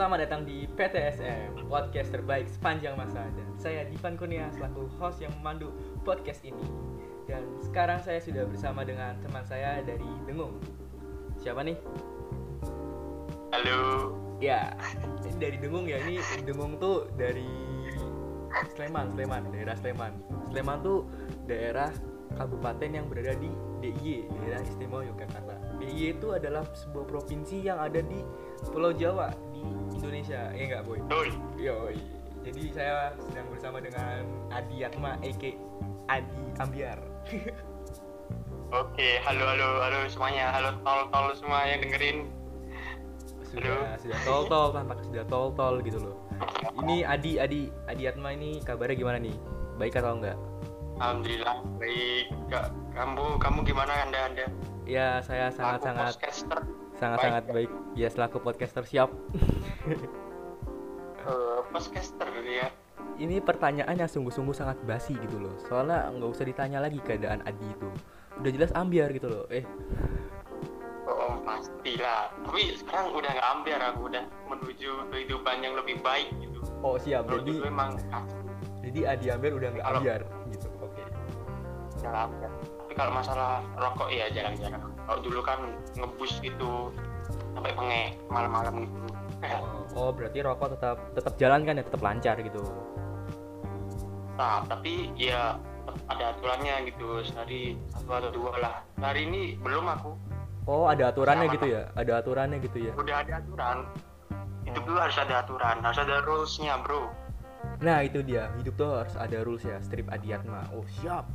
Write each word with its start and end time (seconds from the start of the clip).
Selamat 0.00 0.24
datang 0.24 0.48
di 0.48 0.64
PTSM, 0.64 1.68
podcast 1.68 2.08
terbaik 2.08 2.48
sepanjang 2.48 2.96
masa 2.96 3.20
Dan 3.36 3.52
saya 3.60 3.84
Divan 3.84 4.16
Kurnia 4.16 4.48
selaku 4.48 4.88
host 4.96 5.20
yang 5.20 5.28
memandu 5.36 5.76
podcast 6.08 6.40
ini. 6.40 6.64
Dan 7.28 7.44
sekarang 7.60 8.00
saya 8.00 8.16
sudah 8.16 8.48
bersama 8.48 8.80
dengan 8.80 9.20
teman 9.20 9.44
saya 9.44 9.84
dari 9.84 10.08
Dengung. 10.24 10.56
Siapa 11.36 11.60
nih? 11.60 11.76
Halo. 13.52 14.16
Ya, 14.40 14.72
dari 15.36 15.60
Dengung 15.60 15.84
ya, 15.84 16.00
ini 16.00 16.16
Dengung 16.48 16.80
tuh 16.80 17.04
dari 17.20 17.44
Sleman, 18.72 19.12
Sleman, 19.12 19.52
daerah 19.52 19.76
Sleman. 19.76 20.16
Sleman 20.48 20.80
tuh 20.80 21.04
daerah 21.44 21.92
kabupaten 22.40 22.88
yang 22.88 23.04
berada 23.04 23.36
di 23.36 23.52
DIY, 23.84 24.32
daerah 24.32 24.64
istimewa 24.64 25.04
Yogyakarta. 25.04 25.60
DIY 25.76 26.20
itu 26.20 26.32
adalah 26.32 26.64
sebuah 26.72 27.04
provinsi 27.04 27.68
yang 27.68 27.80
ada 27.80 28.00
di 28.00 28.20
Pulau 28.68 28.92
Jawa 28.92 29.32
Indonesia, 29.94 30.40
ya 30.54 30.62
enggak 30.64 30.82
boy? 30.84 30.98
Doi. 31.08 31.30
Yoi. 31.60 31.96
Jadi 32.40 32.62
saya 32.72 33.12
sedang 33.20 33.46
bersama 33.52 33.84
dengan 33.84 34.24
Adi 34.48 34.80
Yatma, 34.80 35.20
Eke 35.20 35.60
Adi 36.08 36.40
Ambiar. 36.56 36.98
Oke, 38.70 39.18
halo 39.26 39.44
halo 39.50 39.68
halo 39.82 39.98
semuanya. 40.06 40.54
Halo 40.54 40.78
tol-tol 40.86 41.34
semua 41.34 41.66
yang 41.66 41.82
dengerin. 41.82 42.18
sudah 43.50 43.98
sudah 43.98 44.14
tol 44.22 44.46
tol 44.46 44.70
tampak 44.70 45.02
sudah 45.02 45.26
tol 45.26 45.50
tol 45.58 45.82
gitu 45.82 45.98
loh. 45.98 46.16
Ini 46.86 47.02
Adi 47.02 47.42
Adi 47.42 47.66
Adi 47.90 48.02
Yatma 48.06 48.30
ini 48.30 48.62
kabarnya 48.62 48.94
gimana 48.94 49.18
nih? 49.18 49.34
Baik 49.74 49.98
atau 49.98 50.14
enggak? 50.14 50.38
Alhamdulillah 51.02 51.56
baik. 51.82 52.30
Kamu 52.94 53.42
kamu 53.42 53.58
gimana 53.66 54.06
Anda 54.06 54.18
Anda? 54.30 54.46
Ya 54.86 55.18
saya 55.18 55.50
sangat 55.50 55.82
Aku 55.82 55.86
sangat 55.90 56.14
sangat 56.94 57.18
sangat 57.18 57.44
baik. 57.50 57.70
Ya 57.98 58.08
selaku 58.10 58.38
podcaster 58.42 58.84
siap. 58.86 59.10
Eh, 61.20 61.60
podcaster 61.68 62.32
ya. 62.48 62.72
Ini 63.20 63.44
pertanyaan 63.44 63.92
yang 63.92 64.08
sungguh-sungguh 64.08 64.56
sangat 64.56 64.80
basi 64.88 65.12
gitu 65.20 65.36
loh. 65.36 65.52
Soalnya 65.68 66.08
nggak 66.08 66.30
usah 66.32 66.48
ditanya 66.48 66.80
lagi 66.80 66.96
keadaan 67.04 67.44
Adi 67.44 67.68
itu. 67.68 67.92
Udah 68.40 68.48
jelas 68.48 68.72
ambiar 68.72 69.12
gitu 69.12 69.28
loh. 69.28 69.44
Eh 69.52 69.68
Oh, 71.04 71.36
pastilah. 71.44 72.32
Tapi 72.40 72.72
sekarang 72.72 73.12
udah 73.12 73.30
nggak 73.36 73.48
ambiar 73.52 73.80
aku 73.92 74.08
udah 74.08 74.24
menuju 74.48 74.90
kehidupan 75.12 75.60
yang 75.60 75.76
lebih 75.76 76.00
baik 76.00 76.32
gitu. 76.40 76.64
oh 76.80 76.96
siap. 76.96 77.28
Jadi 77.28 77.60
dulu 77.60 77.68
emang 77.68 78.00
ah, 78.16 78.24
jadi 78.80 79.12
Adi 79.12 79.26
Ambiar 79.28 79.52
udah 79.60 79.68
nggak 79.76 79.86
ambiar 79.92 80.20
gitu. 80.48 80.68
Oke. 80.80 81.02
nggak 82.00 82.16
ambiar. 82.16 82.52
Tapi 82.80 82.92
kalau 82.96 83.12
masalah 83.12 83.60
rokok 83.76 84.08
ya 84.08 84.32
jarang-jarang. 84.32 84.88
Kalau 85.04 85.20
dulu 85.20 85.40
kan 85.44 85.68
ngebus 86.00 86.40
gitu 86.40 86.88
sampai 87.60 87.76
pengek 87.76 88.08
malam-malam 88.32 88.74
gitu. 88.88 88.96
Oh, 89.92 90.08
berarti 90.16 90.40
rokok 90.40 90.80
tetap 90.80 90.96
tetap 91.12 91.34
jalan 91.36 91.60
kan 91.68 91.76
ya, 91.76 91.84
tetap 91.84 92.00
lancar 92.00 92.36
gitu. 92.40 92.64
Nah, 94.40 94.64
tapi 94.64 95.12
ya 95.20 95.60
ada 96.08 96.32
aturannya 96.32 96.88
gitu 96.88 97.20
sehari 97.20 97.76
satu 97.92 98.08
atau 98.08 98.30
dua 98.32 98.52
lah 98.56 98.74
hari 98.96 99.28
ini 99.28 99.60
belum 99.60 99.84
aku 99.92 100.16
Oh, 100.64 100.86
ada 100.88 101.12
aturannya 101.12 101.50
Sama. 101.50 101.56
gitu 101.60 101.66
ya? 101.72 101.82
Ada 101.98 102.12
aturannya 102.24 102.58
gitu 102.64 102.78
ya. 102.80 102.92
udah 102.96 103.16
ada 103.26 103.32
aturan 103.44 103.76
hidup 104.64 104.82
dulu 104.86 104.98
harus 105.02 105.18
ada 105.20 105.34
aturan 105.44 105.76
harus 105.84 105.98
ada 106.00 106.16
rulesnya 106.24 106.80
bro 106.80 107.12
Nah, 107.80 108.04
itu 108.04 108.20
dia. 108.24 108.48
Hidup 108.60 108.76
tuh 108.76 108.92
harus 109.04 109.16
ada 109.16 109.40
rules 109.44 109.64
ya, 109.64 109.80
strip 109.84 110.08
Adiatma. 110.08 110.68
Oh, 110.72 110.84
siap. 111.00 111.28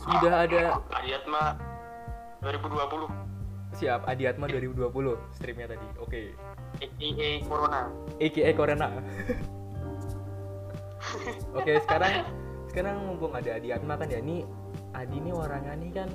Sudah 0.00 0.44
ada 0.48 0.80
lihat 1.04 1.24
mah 1.28 1.56
2020 2.44 3.08
siap 3.76 4.08
Adiatma 4.08 4.48
2020 4.48 4.88
stripnya 5.36 5.66
tadi. 5.70 5.86
Oke. 6.00 6.32
AKA 6.80 7.44
Corona 7.46 7.80
AKA 8.20 8.52
Corona. 8.56 8.88
Oke, 11.58 11.72
sekarang 11.84 12.24
sekarang 12.72 12.96
mumpung 13.04 13.36
ada 13.36 13.58
Adiatma 13.58 14.00
kan 14.00 14.08
ya. 14.08 14.18
Ini 14.22 14.44
Adi 14.96 15.20
nih 15.20 15.32
orangnya 15.32 15.74
nih 15.76 15.90
kan 15.92 16.08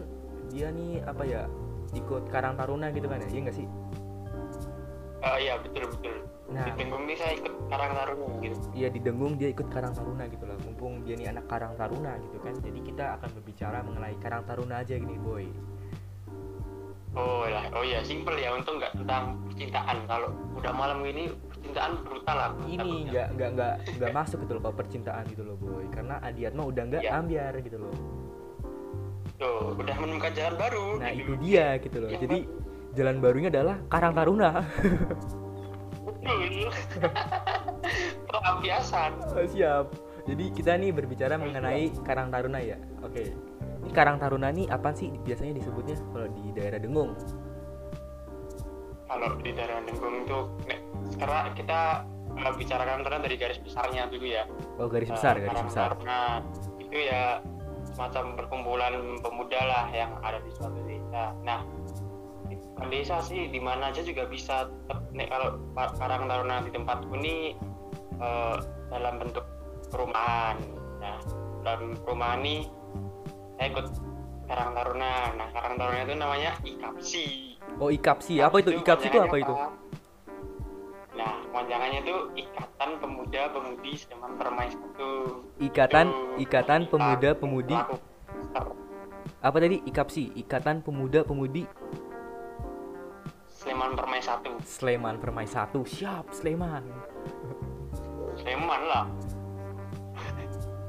dia 0.50 0.72
nih 0.72 1.04
apa 1.06 1.24
ya? 1.28 1.44
ikut 1.96 2.28
Karang 2.28 2.60
Taruna 2.60 2.92
gitu 2.92 3.08
kan 3.08 3.24
ya? 3.24 3.30
Iya 3.32 3.40
nggak 3.48 3.56
sih? 3.56 3.68
Ah 5.24 5.38
iya 5.40 5.58
betul 5.58 5.90
betul 5.98 6.14
Nah, 6.48 6.64
di 6.64 6.72
Tenggung 6.80 7.04
ini 7.04 7.16
saya 7.20 7.36
ikut 7.36 7.54
Karang 7.68 7.92
Taruna 7.92 8.40
gitu 8.40 8.56
Iya 8.72 8.88
di 8.88 9.00
Dengung 9.04 9.36
dia 9.36 9.52
ikut 9.52 9.68
Karang 9.68 9.92
Taruna 9.92 10.32
gitu 10.32 10.48
loh. 10.48 10.56
Mumpung 10.64 11.04
dia 11.04 11.20
nih 11.20 11.28
anak 11.36 11.46
Karang 11.52 11.76
Taruna 11.76 12.16
gitu 12.24 12.40
kan. 12.40 12.56
Jadi 12.64 12.80
kita 12.88 13.20
akan 13.20 13.30
berbicara 13.36 13.84
mengenai 13.84 14.16
Karang 14.24 14.48
Taruna 14.48 14.80
aja 14.80 14.96
gini, 14.96 15.20
boy. 15.20 15.44
Oh 17.18 17.44
lah 17.46 17.66
oh 17.74 17.82
iya 17.82 18.00
simple 18.00 18.38
ya 18.38 18.54
untuk 18.54 18.78
nggak 18.78 18.94
tentang 18.96 19.24
percintaan 19.44 19.98
kalau 20.06 20.30
udah 20.54 20.72
malam 20.72 21.02
ini 21.02 21.28
percintaan 21.50 21.98
brutal 22.02 22.36
lah 22.38 22.50
Ini 22.64 23.10
nggak 23.10 23.28
nggak 23.34 23.50
nggak 23.54 23.74
nggak 23.98 24.12
masuk 24.14 24.38
gitu 24.46 24.52
loh 24.54 24.62
kalau 24.62 24.76
percintaan 24.76 25.24
gitu 25.28 25.42
loh, 25.42 25.56
boy. 25.58 25.84
Karena 25.90 26.22
Adiatma 26.22 26.62
udah 26.64 26.84
nggak 26.86 27.02
Iya. 27.02 27.12
ambiar 27.16 27.54
gitu 27.60 27.78
loh. 27.80 27.94
tuh 29.38 29.70
udah 29.76 29.96
menemukan 29.98 30.34
jalan 30.34 30.56
baru 30.56 30.86
Nah 30.98 31.10
gitu. 31.12 31.30
itu 31.30 31.34
dia 31.40 31.68
gitu 31.78 31.98
loh. 32.00 32.10
Yang 32.10 32.22
Jadi 32.24 32.38
jalan 32.94 33.16
barunya 33.18 33.50
adalah 33.50 33.78
Karang 33.86 34.14
Taruna. 34.14 34.52
betul 36.02 36.74
pelampiasan 38.28 39.12
Oh, 39.28 39.46
Siap. 39.46 39.86
Jadi 40.26 40.46
kita 40.52 40.76
nih 40.76 40.92
berbicara 40.92 41.38
mengenai 41.38 41.94
Karang 42.02 42.28
Taruna 42.28 42.60
ya. 42.60 42.76
Oke. 43.00 43.32
Ini 43.84 43.92
Karang 43.94 44.18
Taruna 44.18 44.50
nih 44.50 44.66
apa 44.70 44.90
sih 44.94 45.14
biasanya 45.22 45.54
disebutnya 45.58 45.96
kalau 46.14 46.28
di 46.34 46.46
daerah 46.54 46.80
Dengung? 46.82 47.14
kalau 49.08 49.40
di 49.40 49.56
daerah 49.56 49.80
Dengung 49.88 50.28
itu 50.28 50.40
nek, 50.68 50.80
sekarang 51.16 51.56
kita 51.56 52.04
uh, 52.36 52.54
bicarakan 52.60 53.08
tentang 53.08 53.22
dari 53.24 53.36
garis 53.40 53.60
besarnya 53.64 54.12
dulu 54.12 54.28
ya 54.28 54.44
Oh 54.78 54.92
garis 54.92 55.08
besar, 55.08 55.40
Eh, 55.40 55.48
garis 55.48 55.56
Karang 55.56 55.68
besar. 55.72 55.88
Taruna 55.96 56.20
itu 56.78 56.98
ya 57.08 57.40
semacam 57.88 58.24
perkumpulan 58.36 58.94
pemuda 59.24 59.60
lah 59.64 59.86
yang 59.90 60.12
ada 60.22 60.38
di 60.44 60.52
suatu 60.54 60.78
desa 60.86 61.34
nah 61.42 61.64
desa 62.88 63.18
sih 63.26 63.50
di 63.50 63.58
mana 63.58 63.90
aja 63.90 64.06
juga 64.06 64.28
bisa 64.30 64.70
nek 65.16 65.32
kalau 65.32 65.58
Karang 65.98 66.28
Taruna 66.28 66.62
di 66.62 66.72
tempatku 66.76 67.12
ini 67.18 67.56
eh, 68.20 68.56
dalam 68.92 69.24
bentuk 69.24 69.48
perumahan 69.88 70.60
nah 71.00 71.18
dalam 71.64 71.96
perumahan 72.04 72.44
ini 72.44 72.68
saya 73.58 73.68
ikut 73.74 73.88
Karang 74.48 74.72
Taruna. 74.78 75.12
Nah 75.36 75.48
Karang 75.52 75.76
Taruna 75.76 76.00
itu 76.06 76.14
namanya 76.16 76.52
IKAPSI. 76.62 77.26
Oh 77.78 77.90
ikapsi, 77.94 78.42
apa 78.42 78.58
itu? 78.64 78.72
ikapsi 78.74 79.06
itu 79.12 79.20
apa 79.20 79.38
itu? 79.38 79.54
Nah, 81.18 81.34
panjangannya 81.50 82.06
itu 82.06 82.16
Ikatan 82.38 82.92
Pemuda 83.02 83.50
Pemudi 83.50 83.92
Sleman 83.98 84.38
Permai 84.38 84.70
satu. 84.70 85.42
Ikatan 85.58 86.08
Itu 86.38 86.46
Ikatan 86.46 86.82
Pemuda 86.90 87.34
Pemudi. 87.34 87.78
apa 89.38 89.58
tadi? 89.58 89.82
Ikapsi. 89.86 90.34
Ikatan 90.38 90.86
Pemuda 90.86 91.26
Pemudi. 91.26 91.66
Sleman 93.50 93.98
Permai 93.98 94.22
satu. 94.22 94.58
Sleman 94.62 95.18
Permai 95.18 95.50
satu. 95.50 95.82
Siap 95.86 96.34
Sleman. 96.34 96.86
Sleman 98.38 98.82
lah. 98.86 99.06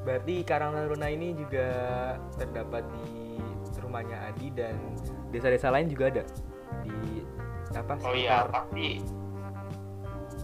Berarti 0.09 0.41
Karang 0.41 0.73
Taruna 0.73 1.13
ini 1.13 1.37
juga 1.37 1.69
terdapat 2.41 2.81
di 2.97 3.45
rumahnya 3.77 4.33
Adi 4.33 4.49
dan 4.57 4.73
desa-desa 5.29 5.69
lain 5.69 5.93
juga 5.93 6.09
ada? 6.09 6.25
Di 6.81 7.21
apa? 7.77 8.01
Oh 8.01 8.17
iya, 8.17 8.49
pasti. 8.49 9.05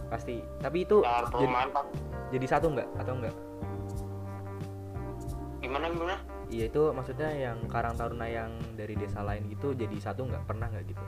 Pasti. 0.05 0.35
Tapi 0.61 0.85
itu 0.85 1.01
jadi, 1.01 1.55
jadi 2.29 2.45
satu 2.45 2.77
nggak? 2.77 2.89
Atau 3.01 3.13
enggak 3.17 3.35
Gimana 5.65 5.89
gimana? 5.89 6.15
iya 6.53 6.69
itu 6.69 6.93
maksudnya 6.93 7.33
yang 7.33 7.57
Karang 7.65 7.97
Taruna 7.97 8.29
yang 8.29 8.53
dari 8.77 8.93
desa 8.93 9.25
lain 9.25 9.49
gitu 9.49 9.73
jadi 9.73 9.97
satu 9.97 10.29
nggak? 10.29 10.45
Pernah 10.45 10.69
nggak 10.69 10.85
gitu? 10.93 11.05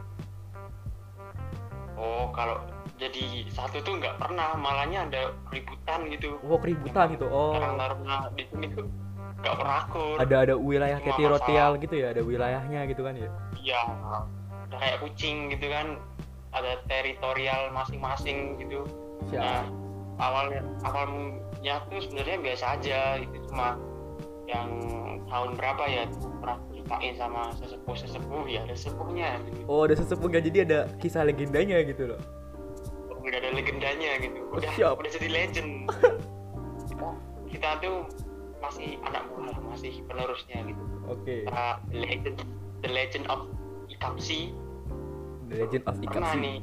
Oh, 1.93 2.33
kalau 2.33 2.57
jadi 2.97 3.45
satu 3.53 3.77
tuh 3.85 3.93
nggak 4.01 4.17
pernah, 4.17 4.57
malahnya 4.57 5.05
ada 5.05 5.21
keributan 5.49 6.09
gitu. 6.09 6.41
oh 6.41 6.57
keributan 6.57 7.13
gitu 7.13 7.25
oh 7.29 7.53
Taruna 7.53 8.33
di 8.33 8.43
sini 8.49 8.67
tuh 8.73 8.89
nggak 9.37 9.55
perakur. 9.61 10.15
ada 10.17 10.35
ada 10.49 10.55
wilayah 10.57 10.97
teritorial 10.97 11.37
masalah- 11.77 11.81
gitu 11.85 11.95
ya 11.95 12.07
ada 12.09 12.21
wilayahnya 12.25 12.81
gitu 12.89 13.01
kan 13.05 13.13
ya 13.13 13.29
Iya, 13.61 13.81
udah 14.69 14.77
kayak 14.81 14.97
kucing 15.05 15.53
gitu 15.53 15.67
kan. 15.69 16.01
Ada 16.55 16.81
teritorial 16.89 17.69
masing-masing 17.69 18.57
gitu. 18.57 18.81
siap 19.29 19.43
Nah, 19.43 19.63
awalnya 20.17 20.65
awalnya 20.81 21.75
tuh 21.85 22.01
sebenarnya 22.01 22.37
biasa 22.41 22.65
aja 22.81 22.99
itu 23.21 23.37
cuma 23.51 23.77
yang 24.49 24.69
tahun 25.27 25.59
berapa 25.59 25.83
ya 25.85 26.03
pernah 26.39 26.57
ceritain 26.71 27.13
sama 27.19 27.51
sesepuh 27.59 27.95
sesepuh 27.99 28.43
ya 28.47 28.63
ada 28.63 28.73
sepuhnya 28.73 29.29
gitu. 29.43 29.59
oh 29.67 29.83
ada 29.83 29.95
sesepuh 29.99 30.27
nggak 30.31 30.43
jadi 30.49 30.57
ada 30.63 30.79
kisah 31.03 31.27
legendanya 31.27 31.83
gitu 31.83 32.15
loh 32.15 32.19
udah 33.27 33.39
ada 33.43 33.49
legendanya 33.51 34.11
gitu. 34.23 34.39
Udah 34.55 34.71
siap. 34.73 34.95
udah 34.95 35.11
jadi 35.11 35.27
legend. 35.27 35.71
Kita, 36.87 37.07
kita 37.51 37.69
tuh 37.83 37.97
masih 38.63 38.97
anak 39.05 39.23
buah 39.35 39.57
masih 39.67 40.01
penerusnya 40.07 40.63
gitu. 40.65 40.83
Oke. 41.11 41.45
Kita 41.45 41.83
the 41.91 41.97
legend 41.99 42.37
the 42.81 42.89
legend 42.89 43.25
of 43.27 43.45
Ikapsi. 43.91 44.55
The 45.47 45.63
Legend 45.63 45.83
of 45.87 45.95
pernah 46.03 46.31
Ikapsi 46.35 46.37
nih 46.43 46.57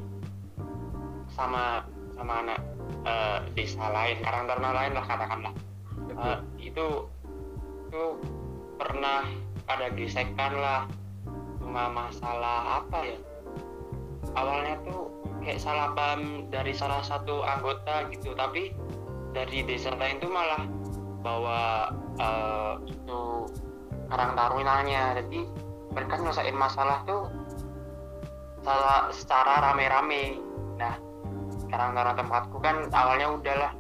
sama 1.33 1.89
sama 2.15 2.35
anak 2.47 2.61
eh, 3.09 3.39
desa 3.57 3.85
lain 3.91 4.21
Karang 4.23 4.45
Taruna 4.47 4.71
lain 4.73 4.93
lah 4.93 5.05
katakanlah. 5.05 5.55
Eh, 6.15 6.39
itu 6.73 6.87
itu 7.89 8.05
pernah 8.77 9.25
ada 9.65 9.87
gesekan 9.95 10.53
lah 10.59 10.81
cuma 11.61 11.89
masalah 11.91 12.85
apa 12.85 12.99
ya? 13.03 13.19
Awalnya 14.35 14.77
tuh 14.85 15.11
kayak 15.45 15.61
salah 15.61 15.93
paham 15.93 16.49
dari 16.49 16.73
salah 16.73 17.05
satu 17.05 17.45
anggota 17.45 18.09
gitu. 18.11 18.33
Tapi 18.33 18.73
dari 19.37 19.63
desa 19.63 19.93
lain 19.95 20.19
tuh 20.19 20.33
malah 20.33 20.65
bawa 21.21 21.93
eh, 22.19 22.73
itu 22.89 23.21
karang 24.09 24.33
tarunanya. 24.35 25.21
Jadi 25.21 25.45
mereka 25.93 26.19
nyelesain 26.19 26.57
masalah 26.57 27.05
tuh 27.05 27.29
salah 28.65 29.13
secara 29.13 29.71
rame-rame. 29.71 30.41
Nah 30.81 30.97
karang 31.69 31.93
taruna 31.93 32.15
tempatku 32.17 32.57
kan 32.65 32.89
awalnya 32.91 33.29
udahlah 33.31 33.73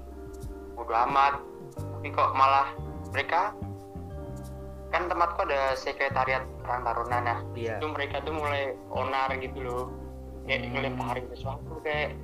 bodo 0.76 0.94
amat. 1.08 1.40
Tapi 1.74 2.08
kok 2.12 2.30
malah 2.36 2.68
mereka 3.10 3.56
kan 4.92 5.10
tempatku 5.10 5.42
ada 5.48 5.74
sekretariat 5.74 6.44
karang 6.62 6.82
taruna. 6.84 7.18
Nah 7.24 7.38
iya. 7.56 7.80
itu 7.80 7.88
mereka 7.88 8.20
tuh 8.22 8.36
mulai 8.36 8.76
onar 8.92 9.32
gitu 9.40 9.64
loh 9.64 10.03
kayak 10.44 10.60
ngelemparin 10.70 11.26
sesuatu 11.32 11.80
kayak 11.80 12.16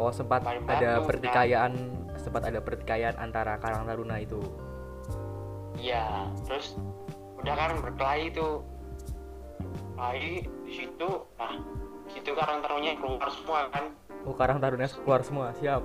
oh 0.00 0.08
sempat 0.08 0.40
paling 0.40 0.64
ada 0.64 1.00
batu, 1.00 1.06
pertikaian 1.12 1.72
sempat 2.16 2.42
ada 2.48 2.60
pertikaian 2.64 3.14
antara 3.20 3.60
Karang 3.60 3.84
Taruna 3.84 4.16
itu. 4.20 4.40
Iya 5.76 6.32
terus 6.48 6.80
udah 7.36 7.54
kan 7.54 7.70
berkelahi 7.84 8.32
tuh 8.32 8.64
berkelahi 9.60 10.48
di 10.64 10.72
situ. 10.72 11.08
Nah 11.36 11.52
di 12.06 12.10
situ 12.14 12.30
karang 12.38 12.62
tarunanya 12.64 12.96
keluar 12.96 13.28
semua 13.28 13.60
kan? 13.68 13.84
Oh 14.24 14.34
Karang 14.34 14.58
Taruna 14.58 14.88
keluar 14.88 15.20
semua 15.20 15.52
siap. 15.60 15.84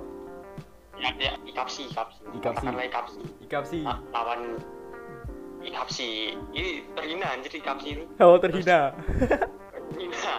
Ya 0.96 1.12
ya 1.20 1.36
ikapsi 1.44 1.92
ikapsi. 1.92 2.20
Ikapsi. 2.32 2.64
katakanlah 2.64 2.86
ikapsi. 2.88 3.20
Ikapsi. 3.44 3.78
Ah, 3.84 4.00
lawan 4.16 4.56
ikapsi. 5.60 6.40
Ini 6.56 6.88
terhina 6.96 7.26
anjir 7.36 7.52
ikapsi 7.52 7.86
ini 8.00 8.04
oh 8.16 8.40
terhina. 8.40 8.96
Terhina 9.92 10.34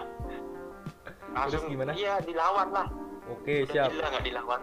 langsung 1.34 1.66
gimana? 1.66 1.90
iya 1.92 2.14
dilawan 2.20 2.68
lah. 2.70 2.86
Oke 3.26 3.64
udah 3.64 3.72
siap. 3.74 3.88
gila 3.90 4.06
nggak 4.08 4.24
dilawan? 4.24 4.60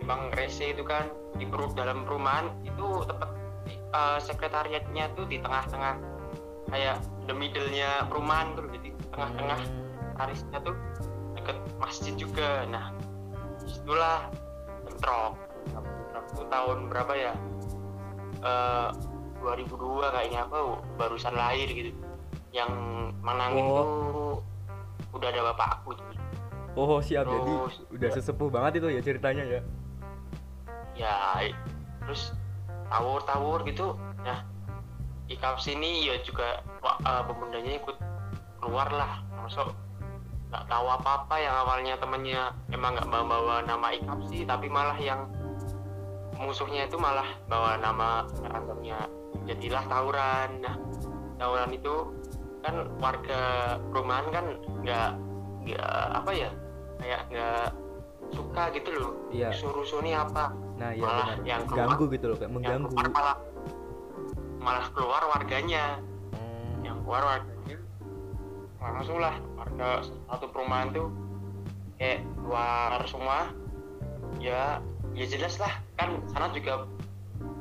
Memang 0.00 0.20
rese 0.32 0.64
itu 0.70 0.82
kan 0.82 1.04
di 1.34 1.44
perut 1.44 1.72
dalam 1.72 2.04
perumahan 2.04 2.52
itu 2.62 2.86
tepat 3.04 3.30
eh, 3.68 4.18
sekretariatnya 4.20 5.10
tuh 5.12 5.24
di 5.24 5.38
tengah-tengah 5.38 5.96
kayak 6.68 6.96
the 7.24 7.34
middle-nya 7.34 8.04
perumahan 8.06 8.52
tuh 8.54 8.66
jadi 8.70 8.88
tengah-tengah 9.10 9.60
Hmm, 9.60 9.82
tarisnya 10.16 10.58
tuh 10.60 10.74
deket 11.34 11.58
masjid 11.76 12.14
juga. 12.14 12.62
Nah 12.66 12.92
di 13.60 13.70
situlah 13.70 14.30
bentrok. 14.84 15.34
Tuh 16.34 16.46
tahun 16.48 16.86
berapa 16.88 17.12
ya? 17.14 17.32
Eh 18.40 18.88
2002 19.40 19.76
kayaknya 20.08 20.40
aku 20.44 20.78
barusan 20.96 21.34
lahir 21.34 21.68
gitu. 21.68 21.90
Yang 22.50 22.70
menangin 23.20 23.64
Oh. 23.64 23.76
tuh 23.76 23.88
udah 25.14 25.28
ada 25.28 25.40
bapakku. 25.48 25.92
gitu. 25.92 26.03
Oh 26.74 27.00
siap. 27.00 27.24
Jadi 27.26 27.38
Terus, 27.42 27.76
udah 27.94 28.08
sesepuh 28.10 28.48
banget 28.50 28.82
itu 28.82 28.88
ya 28.90 29.00
ceritanya 29.02 29.44
ya? 29.46 29.60
Ya 30.94 31.14
terus 32.04 32.36
tawur-tawur 32.92 33.64
gitu 33.64 33.96
nah 34.20 34.44
ikap 35.26 35.56
sini 35.56 36.04
ya 36.04 36.20
juga 36.20 36.60
wah, 36.84 37.00
eh, 37.00 37.22
pemudanya 37.24 37.72
ikut 37.80 37.96
keluar 38.60 38.88
lah. 38.92 39.24
Masuk 39.40 39.72
nggak 40.52 40.70
tahu 40.70 40.86
apa-apa 40.86 41.34
yang 41.42 41.54
awalnya 41.66 41.94
temennya 41.98 42.42
emang 42.70 42.94
nggak 42.94 43.10
bawa, 43.10 43.66
nama 43.66 43.90
ikap 43.90 44.22
sih 44.30 44.46
tapi 44.46 44.70
malah 44.70 44.94
yang 45.02 45.26
musuhnya 46.38 46.86
itu 46.86 46.94
malah 46.94 47.26
bawa 47.50 47.74
nama 47.80 48.28
kantornya 48.44 49.08
jadilah 49.48 49.84
tawuran. 49.90 50.48
Nah 50.62 50.76
tawuran 51.40 51.70
itu 51.74 51.94
kan 52.64 52.74
warga 52.96 53.42
perumahan 53.92 54.26
kan 54.32 54.46
nggak 54.80 55.10
nggak 55.64 56.00
apa 56.16 56.30
ya 56.32 56.50
kayak 57.00 57.20
nggak 57.30 57.68
suka 58.34 58.62
gitu 58.74 58.90
loh. 58.94 59.12
Iya. 59.30 59.48
Rusuh-rusuh 59.54 59.98
ini 60.02 60.12
apa? 60.16 60.44
Nah 60.78 60.90
iya 60.90 61.02
malah 61.02 61.26
benar. 61.26 61.46
yang 61.46 61.62
keluar- 61.68 61.88
ganggu 61.94 62.04
gitu 62.10 62.24
loh 62.30 62.36
kayak 62.38 62.52
mengganggu. 62.52 62.88
keluar 62.90 63.08
malah 63.14 63.36
malah 64.58 64.86
keluar 64.96 65.22
warganya. 65.28 65.84
Hmm, 66.34 66.74
yang 66.82 66.98
keluar 67.04 67.22
warganya 67.24 67.54
langsung 68.84 69.16
lah 69.16 69.40
warga 69.56 70.04
satu 70.28 70.44
perumahan 70.52 70.92
tuh 70.92 71.08
kayak 71.96 72.20
keluar 72.36 73.00
semua. 73.08 73.38
Ya 74.42 74.82
ya 75.14 75.24
jelas 75.30 75.56
lah 75.62 75.72
kan 75.96 76.20
sana 76.32 76.50
juga 76.52 76.84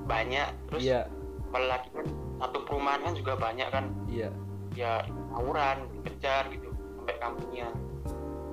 banyak. 0.10 0.48
Terus 0.72 0.82
iya. 0.84 1.02
apalagi 1.48 1.90
kan 1.94 2.08
satu 2.42 2.58
perumahan 2.68 3.00
kan 3.08 3.14
juga 3.16 3.34
banyak 3.40 3.68
kan. 3.72 3.86
Iya. 4.10 4.30
Ya 4.74 5.06
tawuran 5.32 5.88
dikejar 6.02 6.50
gitu 6.52 6.70
sampai 7.00 7.16
kampungnya. 7.22 7.68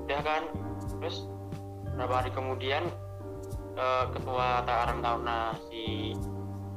Udah 0.07 0.21
kan 0.23 0.43
terus 1.01 1.25
beberapa 1.91 2.15
hari 2.21 2.31
kemudian 2.31 2.85
eh, 3.75 4.05
ketua 4.13 4.63
Takarang 4.63 5.01
Tauna 5.01 5.57
si 5.67 6.13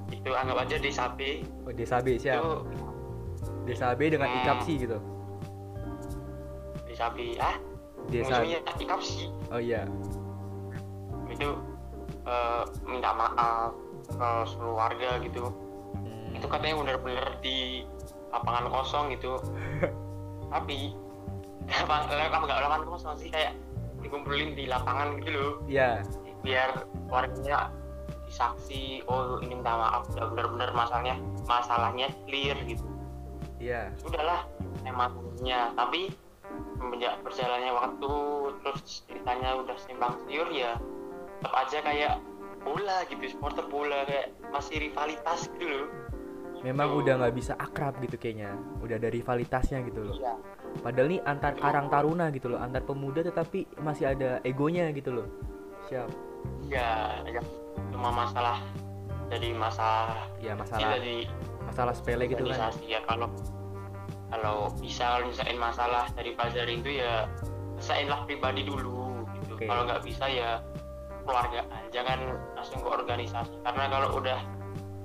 itu 0.09 0.29
anggap 0.31 0.63
aja 0.63 0.75
desa 0.77 1.11
B. 1.11 1.43
Oh, 1.63 1.73
desa 1.73 1.99
B 1.99 2.15
siap. 2.15 2.39
Itu 2.39 2.51
desa 3.65 3.91
B 3.93 4.07
dengan 4.07 4.29
Hmm. 4.29 4.39
ikapsi 4.41 4.73
gitu? 4.79 4.97
Desa 6.85 7.09
B. 7.11 7.35
Ah? 7.37 7.57
Desa 8.07 8.39
musuhnya 8.39 8.59
Ikapsi. 8.77 9.31
Oh 9.49 9.59
iya. 9.59 9.83
Itu 11.27 11.59
eh, 12.23 12.63
minta 12.83 13.11
maaf 13.11 13.73
ke 14.05 14.29
seluruh 14.45 14.75
warga 14.77 15.19
gitu. 15.19 15.49
Hmm, 15.97 16.35
itu 16.35 16.45
katanya 16.45 16.75
bener-bener 16.77 17.27
di 17.39 17.83
lapangan 18.29 18.67
kosong 18.69 19.05
gitu. 19.11 19.39
Tapi 20.53 20.93
lapang- 21.83 22.07
kamu 22.07 22.43
nggak 22.45 22.59
lapangan 22.61 22.85
kosong 22.85 23.15
sih 23.17 23.27
kayak 23.27 23.55
dikumpulin 24.03 24.53
di 24.53 24.67
lapangan 24.67 25.17
gitu 25.23 25.31
loh. 25.31 25.51
Iya. 25.65 26.03
Biar 26.43 26.85
warganya 27.07 27.71
disaksi 28.27 28.99
oh 29.07 29.39
ini 29.39 29.57
minta 29.57 29.73
maaf 29.77 30.09
udah 30.11 30.25
bener-bener 30.33 30.69
masalahnya 30.75 31.15
masalahnya 31.47 32.07
clear 32.27 32.57
gitu. 32.67 32.83
Iya. 33.63 33.95
Sudahlah 33.97 34.43
emangnya 34.83 35.71
tapi 35.79 36.11
semenjak 36.77 37.15
berjalannya 37.23 37.71
waktu 37.71 38.13
terus 38.61 39.07
ceritanya 39.07 39.49
udah 39.63 39.77
simpang 39.79 40.13
siur 40.27 40.49
ya 40.51 40.75
tetap 41.39 41.53
aja 41.55 41.77
kayak 41.83 42.13
bola 42.63 43.03
gitu 43.07 43.23
supporter 43.31 43.65
bola 43.67 44.07
kayak 44.07 44.31
masih 44.51 44.87
rivalitas 44.87 45.47
gitu 45.55 45.65
loh 45.67 45.85
memang 46.63 46.87
Tuh. 46.89 46.99
udah 47.03 47.13
nggak 47.19 47.35
bisa 47.35 47.53
akrab 47.59 47.99
gitu 47.99 48.15
kayaknya. 48.15 48.55
Udah 48.79 48.95
ada 48.95 49.09
rivalitasnya 49.11 49.83
gitu 49.85 50.01
loh. 50.07 50.15
Iya. 50.15 50.33
Padahal 50.81 51.07
nih 51.11 51.21
antar 51.21 51.53
karang 51.59 51.87
taruna 51.91 52.25
gitu 52.33 52.47
loh 52.49 52.59
antar 52.63 52.81
pemuda 52.81 53.21
tetapi 53.21 53.67
masih 53.83 54.15
ada 54.15 54.39
egonya 54.41 54.89
gitu 54.95 55.11
loh. 55.13 55.27
Siap. 55.91 56.09
Iya 56.71 57.23
ya, 57.27 57.41
cuma 57.91 58.09
masalah 58.09 58.63
jadi 59.31 59.55
masalah 59.55 60.27
ya 60.43 60.51
ya, 60.51 60.53
masalah. 60.59 60.91
jadi 60.99 61.15
masalah 61.63 61.93
sepele 61.95 62.27
gitu 62.27 62.43
kan 62.51 62.59
organisasi 62.59 62.83
ya 62.91 62.99
kalau 63.07 63.31
kalau 64.27 64.67
bisa 64.77 65.03
kalau 65.07 65.23
nyelesain 65.29 65.57
masalah 65.57 66.03
dari 66.17 66.31
bazar 66.35 66.67
itu 66.67 66.89
ya 66.99 67.29
selesaiinlah 67.79 68.27
pribadi 68.27 68.67
dulu 68.67 69.23
gitu. 69.39 69.55
Oke. 69.55 69.65
kalau 69.69 69.87
nggak 69.87 70.01
bisa 70.03 70.25
ya 70.27 70.59
keluarga 71.23 71.63
jangan 71.89 72.19
langsung 72.55 72.79
ke 72.83 72.89
organisasi. 72.89 73.53
Karena 73.63 73.85
kalau 73.87 74.09
udah 74.19 74.39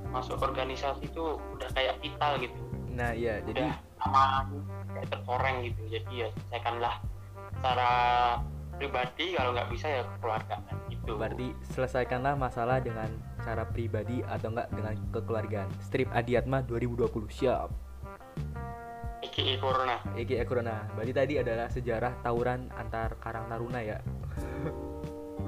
masuk 0.09 0.41
organisasi 0.41 1.09
itu 1.09 1.37
udah 1.37 1.69
kayak 1.77 2.01
vital 2.01 2.41
gitu. 2.41 2.59
Nah 2.93 3.13
iya 3.13 3.41
jadi 3.45 3.73
sama 4.01 4.49
kayak 4.95 5.09
terkoreng 5.13 5.57
gitu. 5.69 5.81
Jadi 5.93 6.13
ya 6.25 6.29
selesaikanlah 6.33 6.95
secara 7.59 7.93
pribadi 8.79 9.35
kalau 9.35 9.51
nggak 9.53 9.69
bisa 9.75 9.87
ya 9.91 10.03
keluarga 10.23 10.57
gitu. 10.89 11.13
Berarti 11.19 11.49
selesaikanlah 11.75 12.35
masalah 12.39 12.79
dengan 12.79 13.11
cara 13.43 13.67
pribadi 13.67 14.23
atau 14.25 14.55
enggak 14.55 14.69
dengan 14.73 14.95
kekeluargaan. 15.11 15.69
Strip 15.83 16.09
adiatma 16.15 16.63
2020 16.65 17.09
siap. 17.29 17.69
IKI 19.19 19.59
corona. 19.59 19.99
Eki 20.15 20.39
Corona. 20.47 20.87
Berarti 20.95 21.13
tadi 21.15 21.35
adalah 21.43 21.67
sejarah 21.67 22.23
tawuran 22.23 22.71
antar 22.79 23.19
karang 23.19 23.51
taruna 23.51 23.83
ya? 23.83 23.99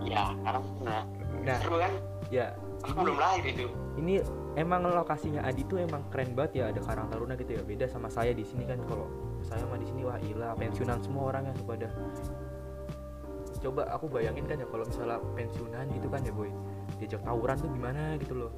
Ya 0.03 0.35
karena 0.43 0.61
nah, 0.83 1.03
Nah. 1.41 1.59
seru 1.63 1.77
kan? 1.81 1.93
ya 2.29 2.53
aku 2.85 2.99
belum 3.05 3.17
lahir 3.21 3.45
itu. 3.45 3.67
ini 4.01 4.25
emang 4.57 4.89
lokasinya 4.89 5.45
Adi 5.45 5.63
tuh 5.69 5.85
emang 5.85 6.05
keren 6.09 6.33
banget 6.33 6.65
ya 6.65 6.65
ada 6.73 6.81
Karang 6.81 7.09
Taruna 7.13 7.37
gitu 7.37 7.57
ya. 7.57 7.63
Beda 7.65 7.87
sama 7.87 8.09
saya 8.09 8.33
di 8.33 8.45
sini 8.45 8.65
kan 8.65 8.81
kalau 8.89 9.07
saya 9.45 9.63
mah 9.69 9.79
di 9.81 9.87
sini 9.89 10.05
wah 10.05 10.17
gila 10.21 10.57
pensiunan 10.57 10.99
semua 11.01 11.33
orang 11.33 11.49
yang 11.49 11.59
pada 11.65 11.89
coba 13.61 13.85
aku 13.93 14.09
bayangin 14.09 14.49
kan 14.49 14.57
ya 14.57 14.67
kalau 14.73 14.89
misalnya 14.89 15.21
pensiunan 15.37 15.85
gitu 15.93 16.09
kan 16.09 16.21
ya 16.25 16.33
boy. 16.33 16.51
Diajak 16.97 17.21
tawuran 17.25 17.57
tuh 17.57 17.71
gimana 17.73 18.03
gitu 18.21 18.35
loh 18.37 18.53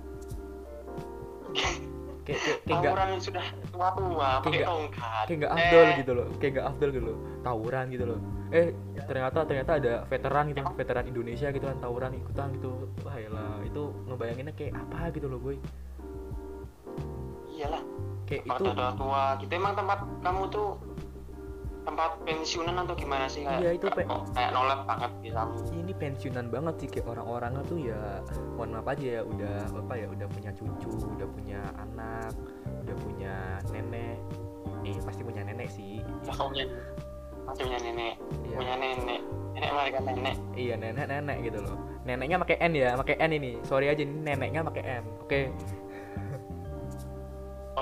kayak 2.23 2.38
kayak 2.38 2.59
kayak 2.62 2.83
tawuran 2.87 3.07
yang 3.11 3.23
sudah 3.23 3.45
tua-tua 3.69 4.29
pakai 4.41 4.50
nggak- 4.55 4.69
tongkat. 4.71 5.25
kayak 5.26 5.38
nggak 5.43 5.52
afdol 5.52 5.83
Eh, 5.83 5.93
gitu 5.99 6.12
loh 6.14 6.26
kayak 6.38 6.52
nggak 6.55 6.67
afdol 6.67 6.91
gitu 6.91 7.05
loh. 7.05 7.17
Tawuran 7.43 7.85
gitu 7.91 8.05
loh. 8.07 8.19
Eh 8.52 8.67
ternyata 9.02 9.38
ternyata 9.43 9.71
ada 9.76 9.93
veteran 10.07 10.45
gitu 10.49 10.61
veteran 10.73 11.05
Indonesia 11.07 11.49
gitu 11.49 11.64
kan 11.64 11.76
tawuran 11.79 12.12
ikutan 12.14 12.49
gitu. 12.55 12.73
Wah 13.02 13.17
lah 13.19 13.59
itu 13.62 13.83
ngebayanginnya 14.07 14.55
kayak 14.55 14.73
apa 14.76 15.11
gitu 15.11 15.26
loh 15.26 15.38
boy. 15.38 15.57
Iyalah. 17.52 17.83
Kayak 18.25 18.43
tempat 18.47 18.59
itu 18.59 18.71
tua 18.73 18.91
tua. 18.95 19.25
Gitu 19.43 19.52
emang 19.52 19.75
tempat 19.75 19.99
kamu 20.23 20.43
tuh 20.49 20.69
tempat 21.83 22.11
pensiunan 22.23 22.77
atau 22.87 22.95
gimana 22.95 23.27
sih 23.27 23.43
kayak 23.43 23.61
Iya, 23.61 23.71
itu 23.75 23.87
pe- 23.91 24.07
oh, 24.07 24.23
kayak 24.35 24.51
nolep 24.55 24.81
banget 24.87 25.11
gitu 25.23 25.37
ini 25.75 25.93
pensiunan 25.99 26.47
banget 26.47 26.75
sih 26.79 26.89
kayak 26.89 27.07
orang-orangnya 27.11 27.62
tuh 27.67 27.79
ya 27.83 28.23
mohon 28.55 28.79
maaf 28.79 28.87
aja 28.95 29.07
ya 29.19 29.23
udah 29.27 29.57
apa 29.75 29.95
ya 29.99 30.07
udah 30.07 30.27
punya 30.31 30.51
cucu 30.55 30.91
udah 31.19 31.29
punya 31.35 31.61
anak 31.79 32.33
udah 32.87 32.97
punya 33.03 33.35
nenek. 33.71 34.19
Eh 34.83 34.99
pasti 35.03 35.23
punya 35.23 35.43
nenek 35.47 35.69
sih. 35.71 36.03
Ya 36.27 36.33
punya 36.35 36.65
masih 37.47 37.62
punya 37.67 37.79
nenek. 37.83 38.15
Iya. 38.47 38.57
punya 38.59 38.75
nenek. 38.79 39.21
Nenek 39.53 39.71
mereka 39.75 39.99
nenek. 40.03 40.37
Iya 40.55 40.75
nenek 40.79 41.07
nenek 41.07 41.37
gitu 41.47 41.59
loh. 41.62 41.77
Neneknya 42.03 42.37
pakai 42.43 42.57
n 42.59 42.73
ya 42.75 42.91
pakai 42.99 43.17
n 43.19 43.31
ini. 43.35 43.53
Sorry 43.67 43.87
aja 43.91 44.03
ini 44.03 44.15
neneknya 44.23 44.67
pakai 44.67 44.83
n. 45.03 45.05
Oke 45.23 45.51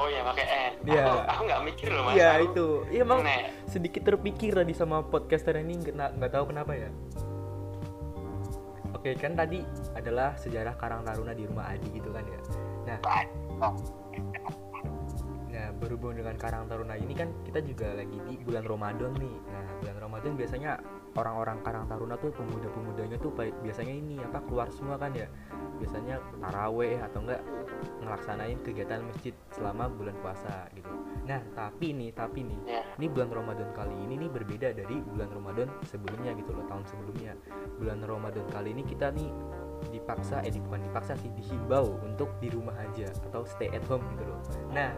oh 0.00 0.08
ya 0.08 0.20
pakai 0.24 0.46
n 0.48 0.72
Iya. 0.88 1.04
aku, 1.04 1.18
aku 1.28 1.42
nggak 1.44 1.62
mikir 1.68 1.88
loh 1.92 2.02
mas. 2.08 2.14
Iya 2.16 2.30
itu. 2.40 2.66
Iya 2.88 3.02
emang 3.04 3.20
nenek 3.20 3.44
sedikit 3.68 4.02
terpikir 4.08 4.52
tadi 4.56 4.72
sama 4.72 5.04
podcaster 5.04 5.54
ini 5.60 5.76
nggak 5.76 6.16
nggak 6.16 6.32
tahu 6.32 6.44
kenapa 6.48 6.72
ya. 6.72 6.90
Oke 8.96 9.16
kan 9.16 9.36
tadi 9.36 9.60
adalah 9.96 10.36
sejarah 10.40 10.76
Karang 10.80 11.04
Taruna 11.04 11.32
di 11.36 11.44
rumah 11.44 11.68
Adi 11.72 11.88
gitu 11.92 12.08
kan 12.12 12.24
ya. 12.24 12.40
Nah 12.88 12.98
nah 13.60 13.72
berhubung 15.90 16.14
dengan 16.14 16.38
Karang 16.38 16.70
Taruna 16.70 16.94
ini 16.94 17.18
kan 17.18 17.34
kita 17.42 17.58
juga 17.66 17.90
lagi 17.98 18.14
di 18.22 18.38
bulan 18.38 18.62
Ramadan 18.62 19.10
nih. 19.18 19.36
Nah 19.50 19.66
bulan 19.82 19.96
Ramadan 19.98 20.32
biasanya 20.38 20.78
orang-orang 21.18 21.58
Karang 21.66 21.90
Taruna 21.90 22.14
tuh 22.14 22.30
pemuda-pemudanya 22.30 23.18
tuh 23.18 23.34
baik- 23.34 23.58
biasanya 23.58 23.90
ini 23.90 24.22
apa 24.22 24.38
keluar 24.46 24.70
semua 24.70 24.94
kan 25.02 25.10
ya. 25.10 25.26
Biasanya 25.82 26.22
taraweh 26.38 27.02
atau 27.02 27.26
enggak 27.26 27.42
ngelaksanain 28.06 28.62
kegiatan 28.62 29.02
masjid 29.02 29.34
selama 29.50 29.90
bulan 29.90 30.14
puasa 30.22 30.70
gitu. 30.78 30.94
Nah 31.26 31.42
tapi 31.58 31.90
nih 31.90 32.14
tapi 32.14 32.46
nih 32.46 32.60
ya. 32.70 32.86
ini 33.02 33.10
bulan 33.10 33.34
Ramadan 33.34 33.74
kali 33.74 33.96
ini 34.06 34.14
nih 34.14 34.30
berbeda 34.30 34.70
dari 34.70 35.02
bulan 35.02 35.26
Ramadan 35.34 35.66
sebelumnya 35.90 36.38
gitu 36.38 36.54
loh 36.54 36.70
tahun 36.70 36.86
sebelumnya. 36.86 37.34
Bulan 37.82 37.98
Ramadan 38.06 38.46
kali 38.54 38.78
ini 38.78 38.86
kita 38.86 39.10
nih 39.10 39.26
dipaksa 39.90 40.40
eh 40.40 40.54
bukan 40.56 40.80
dipaksa 40.82 41.12
sih 41.18 41.30
dihimbau 41.34 41.98
untuk 42.00 42.30
di 42.38 42.48
rumah 42.48 42.74
aja 42.78 43.10
atau 43.28 43.42
stay 43.44 43.68
at 43.70 43.82
home 43.86 44.02
gitu 44.14 44.24
loh 44.24 44.40
nah 44.70 44.90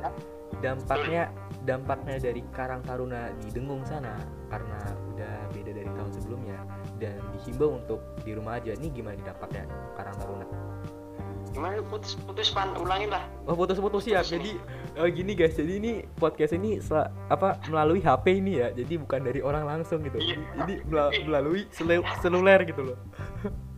dampaknya 0.60 1.32
dampaknya 1.64 2.20
dari 2.20 2.44
Karang 2.52 2.84
Taruna 2.84 3.32
di 3.40 3.48
Dengung 3.50 3.82
sana 3.82 4.14
karena 4.46 4.78
udah 5.16 5.34
beda 5.50 5.72
dari 5.72 5.90
tahun 5.90 6.12
sebelumnya 6.12 6.58
dan 7.00 7.16
dihimbau 7.34 7.80
untuk 7.80 8.00
di 8.20 8.36
rumah 8.36 8.60
aja 8.60 8.76
nih 8.76 8.90
gimana 8.92 9.16
dampaknya 9.24 9.64
Karang 9.96 10.16
Taruna 10.20 10.46
gimana 11.52 11.84
putus 11.84 12.16
putus 12.16 12.48
pan 12.48 12.72
ulangin 12.80 13.12
lah 13.12 13.24
Oh 13.44 13.52
putus-putus 13.52 14.06
ya. 14.06 14.22
Jadi 14.22 14.54
eh, 14.94 15.08
gini 15.10 15.34
guys, 15.34 15.52
jadi 15.52 15.76
ini 15.76 15.92
podcast 16.14 16.54
ini 16.54 16.78
sel- 16.78 17.10
apa 17.26 17.58
melalui 17.66 17.98
HP 17.98 18.38
ini 18.38 18.62
ya. 18.62 18.70
Jadi 18.70 18.96
bukan 18.96 19.20
dari 19.20 19.42
orang 19.42 19.66
langsung 19.66 19.98
gitu. 20.00 20.16
Iya. 20.16 20.38
Jadi, 20.38 20.42
jadi 20.56 20.74
mela- 20.86 21.12
melalui 21.26 21.66
selu- 21.74 22.06
seluler 22.22 22.62
gitu 22.64 22.94
loh. 22.94 22.98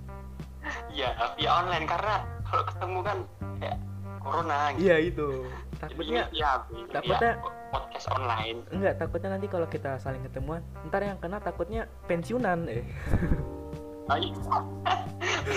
iya 0.94 1.10
via 1.34 1.50
online 1.52 1.84
karena 1.84 2.14
kalau 2.44 2.64
ketemu 2.64 2.98
kan 3.00 3.18
kayak 3.58 3.76
corona 4.18 4.58
gitu 4.72 4.80
Iya 4.80 4.96
itu. 5.02 5.28
Jadi 5.74 5.82
Takutnya 5.82 6.22
ini 6.24 6.38
ya 6.38 6.50
takutnya- 6.88 7.36
podcast 7.68 8.06
online 8.08 8.58
enggak, 8.70 8.94
takutnya 8.96 9.28
nanti 9.34 9.46
kalau 9.46 9.66
kita 9.66 9.98
saling 9.98 10.22
ketemuan, 10.22 10.62
ntar 10.86 11.02
yang 11.02 11.18
kena 11.18 11.42
takutnya 11.42 11.84
pensiunan 12.06 12.70
eh. 12.70 12.86
ayo 14.14 14.30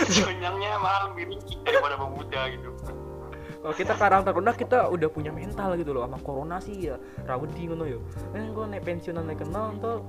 Jonyangnya 0.09 0.71
malah 0.77 1.07
lebih 1.07 1.31
ringkih 1.31 1.57
daripada 1.61 1.95
pemuda 1.95 2.41
gitu 2.49 2.69
Kalau 3.57 3.75
kita 3.75 3.93
karang 3.93 4.23
taruna 4.23 4.51
kita 4.51 4.87
udah 4.87 5.07
punya 5.07 5.29
mental 5.29 5.75
gitu 5.75 5.91
loh 5.91 6.03
sama 6.03 6.17
corona 6.19 6.57
sih 6.57 6.87
ya. 6.87 6.95
Rawedi 7.23 7.67
ngono 7.67 7.83
yo. 7.83 7.99
Eh 8.31 8.47
gua 8.49 8.63
naik 8.63 8.83
pensiunan 8.83 9.27
naik 9.27 9.43
kenal 9.43 9.75
tuh 9.77 9.99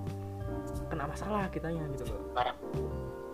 kena 0.87 1.05
masalah 1.05 1.49
kitanya 1.49 1.83
gitu 1.93 2.07
loh. 2.09 2.23
barang 2.33 2.57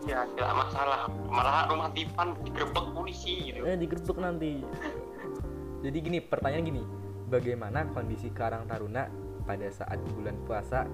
iya 0.04 0.28
tidak 0.37 0.52
masalah. 0.54 1.00
Malah 1.28 1.68
rumah 1.73 1.90
Tipan 1.92 2.37
digerebek 2.44 2.87
polisi 2.92 3.52
gitu. 3.52 3.64
Eh 3.64 3.76
digerebek 3.76 4.16
nanti. 4.20 4.62
Jadi 5.84 5.99
gini 6.00 6.18
pertanyaan 6.20 6.64
gini. 6.64 6.82
Bagaimana 7.25 7.88
kondisi 7.90 8.30
Karang 8.30 8.68
Taruna 8.68 9.08
pada 9.49 9.68
saat 9.73 9.99
bulan 10.12 10.37
puasa 10.44 10.87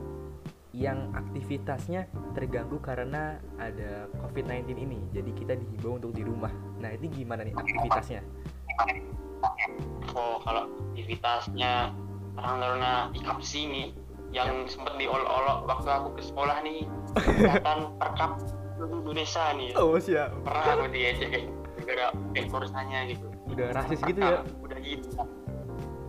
yang 0.70 1.10
aktivitasnya 1.10 2.06
terganggu 2.32 2.78
karena 2.78 3.38
ada 3.58 4.06
COVID-19 4.22 4.78
ini? 4.78 4.98
Jadi 5.10 5.30
kita 5.34 5.58
dihimbau 5.58 5.98
untuk 5.98 6.14
di 6.14 6.22
rumah. 6.22 6.54
Nah 6.78 6.94
itu 6.94 7.10
gimana 7.10 7.42
nih 7.42 7.54
aktivitasnya? 7.54 8.22
Oh 10.14 10.38
kalau 10.42 10.70
aktivitasnya 10.94 11.90
orang 12.38 12.56
Taruna 12.62 12.92
ikap 13.14 13.38
sini 13.42 13.92
yang 14.30 14.64
sempet 14.70 14.94
diolok-olok 14.94 15.66
waktu 15.66 15.90
aku 15.90 16.08
ke 16.14 16.22
sekolah 16.22 16.62
nih 16.62 16.86
kelihatan 17.18 17.90
perkap 17.98 18.38
Indonesia 18.88 19.44
nih. 19.56 19.70
Oh 19.76 19.96
siap. 20.00 20.30
Pernah 20.46 20.72
aku 20.78 20.86
diajak 20.88 21.28
kayak 21.28 21.46
gara 21.84 22.06
ekorsanya 22.38 22.98
gitu. 23.10 23.26
Udah 23.50 23.66
rasis 23.74 24.00
gitu 24.06 24.20
ya? 24.20 24.40
udah 24.62 24.78
gitu. 24.80 25.08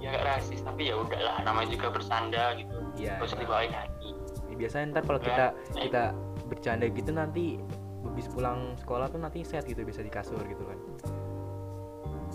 Ya 0.01 0.18
gak 0.18 0.25
rasis 0.25 0.60
tapi 0.66 0.90
ya 0.90 0.96
udahlah 0.98 1.42
namanya 1.46 1.70
juga 1.74 1.88
bersanda 1.94 2.58
gitu. 2.58 2.74
Iya 2.98 3.22
gak 3.22 3.28
usah 3.30 3.40
dibawain 3.40 3.74
hati. 3.74 4.10
Ini 4.50 4.56
biasanya 4.58 4.86
ntar 4.98 5.04
kalau 5.06 5.22
kita 5.22 5.46
kita 5.78 6.04
bercanda 6.50 6.86
gitu 6.90 7.12
nanti 7.13 7.62
habis 8.01 8.28
pulang 8.34 8.74
sekolah 8.82 9.08
tuh 9.13 9.22
nanti 9.22 9.46
set 9.46 9.63
gitu 9.70 9.86
bisa 9.86 10.01
di 10.01 10.10
kasur 10.10 10.42
gitu 10.44 10.63
kan. 10.66 10.78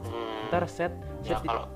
Hmm, 0.07 0.49
ntar 0.49 0.64
set 0.71 0.95
ya 1.26 1.37
set 1.37 1.43
di- 1.43 1.50
kalau 1.50 1.66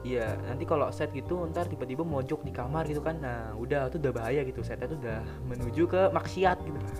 Iya, 0.00 0.32
nanti 0.48 0.64
kalau 0.64 0.88
set 0.88 1.12
gitu 1.12 1.44
ntar 1.52 1.68
tiba-tiba 1.68 2.00
mojok 2.00 2.40
di 2.40 2.52
kamar 2.56 2.88
gitu 2.88 3.04
kan. 3.04 3.20
Nah, 3.20 3.52
udah 3.52 3.92
itu 3.92 4.00
udah 4.00 4.12
bahaya 4.16 4.40
gitu. 4.48 4.64
Setnya 4.64 4.88
tuh 4.88 4.96
udah 4.96 5.20
menuju 5.44 5.84
ke 5.84 6.08
maksiat 6.08 6.56
gitu. 6.64 6.78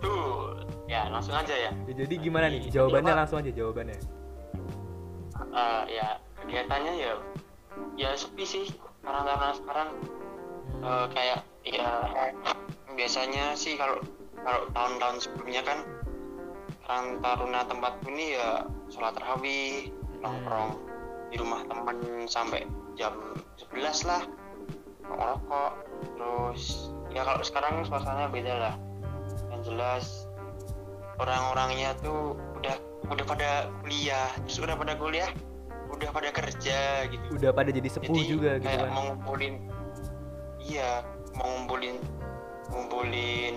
tuh 0.00 0.56
ya 0.88 1.10
langsung 1.12 1.36
aja 1.36 1.52
ya 1.52 1.70
Ya, 1.90 1.94
jadi 2.06 2.14
gimana 2.22 2.46
nih? 2.48 2.70
Jawabannya 2.70 3.14
langsung 3.18 3.42
aja 3.42 3.50
jawabannya. 3.50 3.98
Eh, 5.50 5.82
ya 5.90 6.08
kegiatannya 6.38 6.92
ya 6.94 7.12
ya 7.98 8.10
sepi 8.14 8.46
sih 8.46 8.66
karena 9.02 9.26
karena 9.26 9.48
sekarang 9.58 9.88
eh, 10.80 11.06
kayak 11.10 11.38
ya 11.66 11.90
biasanya 12.94 13.58
sih 13.58 13.74
kalau 13.74 13.98
kalau 14.40 14.70
tahun-tahun 14.72 15.16
sebelumnya 15.20 15.62
kan 15.66 15.78
Karang 16.90 17.22
Taruna 17.22 17.62
tempat 17.70 18.02
ini 18.10 18.34
ya 18.34 18.66
sholat 18.90 19.14
tarawih 19.14 19.94
nongkrong 20.26 20.74
di 21.30 21.38
rumah 21.38 21.62
temen 21.70 22.26
sampai 22.26 22.66
jam 22.98 23.14
11 23.62 24.10
lah 24.10 24.26
ngerokok. 25.06 25.72
Terus 26.18 26.90
ya 27.14 27.22
kalau 27.22 27.46
sekarang 27.46 27.86
suasananya 27.86 28.34
beda 28.34 28.54
lah. 28.58 28.74
Yang 29.54 29.70
jelas 29.70 30.04
orang-orangnya 31.22 31.94
tuh 32.02 32.34
udah 32.58 32.74
udah 33.06 33.22
pada 33.22 33.70
kuliah. 33.86 34.26
Terus 34.50 34.58
udah 34.58 34.74
pada 34.74 34.98
kuliah 34.98 35.30
udah 35.94 36.10
pada 36.10 36.34
kerja 36.34 37.06
gitu. 37.06 37.38
Udah 37.38 37.54
pada 37.54 37.70
jadi 37.70 37.86
sepuh 37.86 38.10
jadi 38.10 38.22
juga 38.26 38.50
gitu 38.58 38.66
kayak 38.66 38.82
kan. 38.82 38.90
mau 38.90 39.02
ngumpulin 39.14 39.54
iya 40.58 41.06
mau 41.38 41.46
ngumpulin 41.54 42.02
ngumpulin 42.74 43.54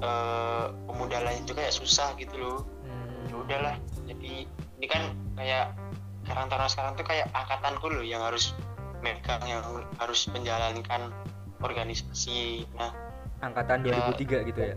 eh, 0.00 0.64
pemuda 0.88 1.18
lain 1.20 1.44
juga 1.44 1.64
ya 1.64 1.72
susah 1.72 2.16
gitu 2.16 2.34
loh. 2.36 2.58
Ya 3.28 3.34
Hmm. 3.34 3.42
udahlah. 3.44 3.76
Jadi 4.08 4.48
ini 4.80 4.86
kan 4.88 5.02
kayak 5.36 5.76
karantara 6.24 6.66
sekarang 6.66 6.96
tuh 6.96 7.04
kayak 7.04 7.28
angkatanku 7.32 7.86
loh 7.88 8.04
yang 8.04 8.20
harus 8.20 8.52
megang 9.00 9.40
yang 9.44 9.62
harus 9.96 10.28
menjalankan 10.28 11.12
organisasi. 11.60 12.68
Nah 12.76 12.92
Angkatan 13.40 13.80
2003 13.80 14.44
gitu 14.44 14.60
ya. 14.60 14.74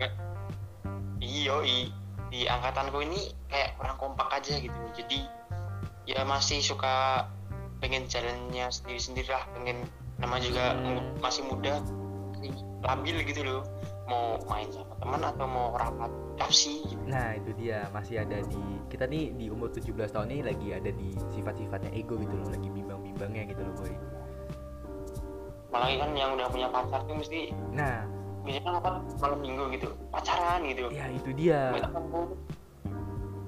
iyo 1.20 1.60
di 2.28 2.44
angkatanku 2.44 3.00
ini 3.00 3.32
kayak 3.48 3.76
kurang 3.76 3.96
kompak 3.96 4.28
aja 4.32 4.56
gitu. 4.56 4.76
Jadi 4.96 5.24
ya 6.04 6.24
masih 6.24 6.60
suka 6.60 7.28
pengen 7.80 8.08
jalannya 8.08 8.68
sendiri-sendiri 8.68 9.28
lah. 9.28 9.44
Pengen 9.52 9.84
nama 10.16 10.40
juga 10.40 10.76
Hmm. 10.76 11.16
masih 11.20 11.44
muda 11.44 11.80
labil 12.84 13.24
gitu 13.24 13.40
loh 13.40 13.60
mau 14.04 14.36
main 14.52 14.68
sama 14.68 14.94
teman 15.00 15.20
atau 15.24 15.46
mau 15.48 15.72
rapat 15.76 16.12
kapsi 16.36 16.84
gitu. 16.84 17.00
Nah, 17.08 17.36
itu 17.36 17.50
dia. 17.56 17.88
Masih 17.92 18.20
ada 18.20 18.38
di 18.44 18.62
kita 18.92 19.08
nih 19.08 19.32
di 19.32 19.46
umur 19.48 19.72
17 19.72 19.96
tahun 20.12 20.28
ini 20.32 20.42
lagi 20.44 20.68
ada 20.76 20.90
di 20.92 21.16
sifat-sifatnya 21.32 21.90
ego 21.96 22.20
gitu 22.20 22.34
loh, 22.36 22.48
lagi 22.52 22.68
bimbang-bimbangnya 22.68 23.42
gitu 23.54 23.62
loh, 23.64 23.74
boy. 23.80 23.94
apalagi 25.74 25.98
kan 25.98 26.10
yang 26.14 26.30
udah 26.38 26.46
punya 26.54 26.70
pacar 26.70 27.02
tuh 27.02 27.18
mesti 27.18 27.50
Nah, 27.74 28.06
biasanya 28.46 28.78
apa? 28.78 29.02
Malam 29.18 29.38
minggu 29.42 29.64
gitu. 29.74 29.88
Pacaran 30.14 30.62
gitu. 30.70 30.86
Ya 30.94 31.10
itu 31.10 31.30
dia. 31.34 31.60
Kan, 31.74 31.90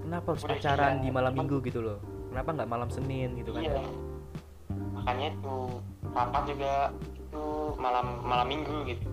kenapa 0.03 0.27
harus 0.35 0.43
Udah 0.43 0.59
pacaran 0.59 0.93
gila. 0.99 1.05
di 1.07 1.09
malam 1.15 1.33
minggu 1.39 1.57
gitu 1.63 1.79
loh? 1.87 1.99
Kenapa 2.35 2.49
nggak 2.59 2.67
malam 2.67 2.89
senin 2.91 3.39
gitu 3.39 3.55
kan? 3.55 3.63
Iya. 3.63 3.79
Makanya 4.99 5.27
itu 5.39 5.57
rapat 6.11 6.43
juga 6.51 6.73
itu 7.15 7.45
malam 7.79 8.07
malam 8.27 8.47
minggu 8.51 8.77
gitu 8.91 9.07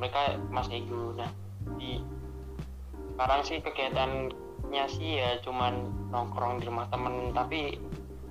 mereka 0.00 0.40
masih 0.48 0.80
ego. 0.80 1.12
Nah 1.12 1.28
di 1.76 2.00
sekarang 3.14 3.40
sih 3.44 3.60
kegiatannya 3.60 4.84
sih 4.88 5.20
ya 5.20 5.36
cuman 5.44 5.92
nongkrong 6.08 6.64
di 6.64 6.72
rumah 6.72 6.88
temen 6.88 7.36
tapi 7.36 7.76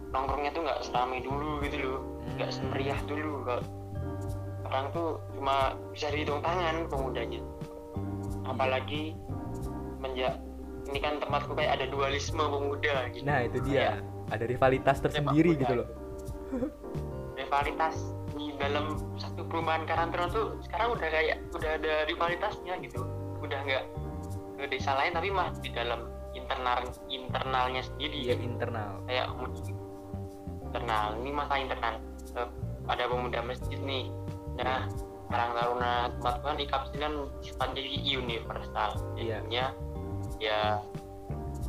nongkrongnya 0.09 0.49
tuh 0.57 0.65
nggak 0.65 0.81
seramai 0.81 1.21
dulu 1.21 1.61
gitu 1.61 1.77
loh. 1.85 2.01
Nggak 2.35 2.49
Hmm. 2.49 2.57
semeriah 2.57 2.99
dulu 3.05 3.45
kok 3.45 3.61
sekarang 4.69 4.85
tuh 4.93 5.17
cuma 5.33 5.73
bisa 5.93 6.13
dihitung 6.13 6.41
tangan 6.45 6.85
pemudanya. 6.89 7.41
Apalagi 8.45 9.17
menjak 10.01 10.37
ini 10.89 10.99
kan 11.01 11.21
tempatku 11.21 11.53
kayak 11.53 11.81
ada 11.81 11.85
dualisme 11.89 12.41
pemuda 12.41 13.09
gitu. 13.13 13.25
Nah 13.25 13.45
itu 13.45 13.57
dia. 13.65 13.77
Kayak 13.77 13.97
ada 14.29 14.45
rivalitas 14.45 14.97
tersendiri 15.01 15.57
gitu 15.57 15.73
loh. 15.73 15.87
Rivalitas 17.33 18.13
di 18.39 18.55
dalam 18.55 18.95
satu 19.19 19.43
perumahan 19.43 19.83
Karantron 19.83 20.31
tuh 20.31 20.55
sekarang 20.63 20.95
udah 20.95 21.09
kayak 21.11 21.43
udah 21.51 21.71
ada 21.75 21.93
rivalitasnya 22.07 22.79
gitu. 22.79 23.03
Udah 23.43 23.59
nggak 23.67 23.83
ke 24.55 24.63
desa 24.71 24.95
lain 24.95 25.11
tapi 25.11 25.27
mah 25.27 25.51
di 25.59 25.69
dalam 25.75 26.07
internal 26.31 26.87
internalnya 27.11 27.83
sendiri. 27.83 28.31
Iya 28.31 28.35
internal. 28.39 29.03
Kayak 29.03 29.27
internal 30.63 31.05
ini 31.19 31.31
masalah 31.35 31.59
internal. 31.59 31.93
Ada 32.87 33.03
pemuda 33.11 33.39
masjid 33.43 33.79
nih. 33.83 34.07
Nah 34.55 34.87
Karang 35.29 35.53
Taruna 35.53 36.09
tempat 36.17 36.35
kan 36.41 36.57
IKAPSI 36.57 36.95
kan 36.97 37.13
sifatnya 37.43 37.81
universal. 38.17 38.89
Iya. 39.13 39.45
jadinya 39.45 39.65
ya 40.39 40.81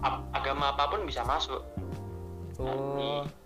ap- 0.01 0.25
agama 0.33 0.73
apa 0.73 0.97
pun 0.97 1.05
bisa 1.05 1.27
masuk. 1.27 1.61
Oh. 2.57 3.27
Itu 3.27 3.40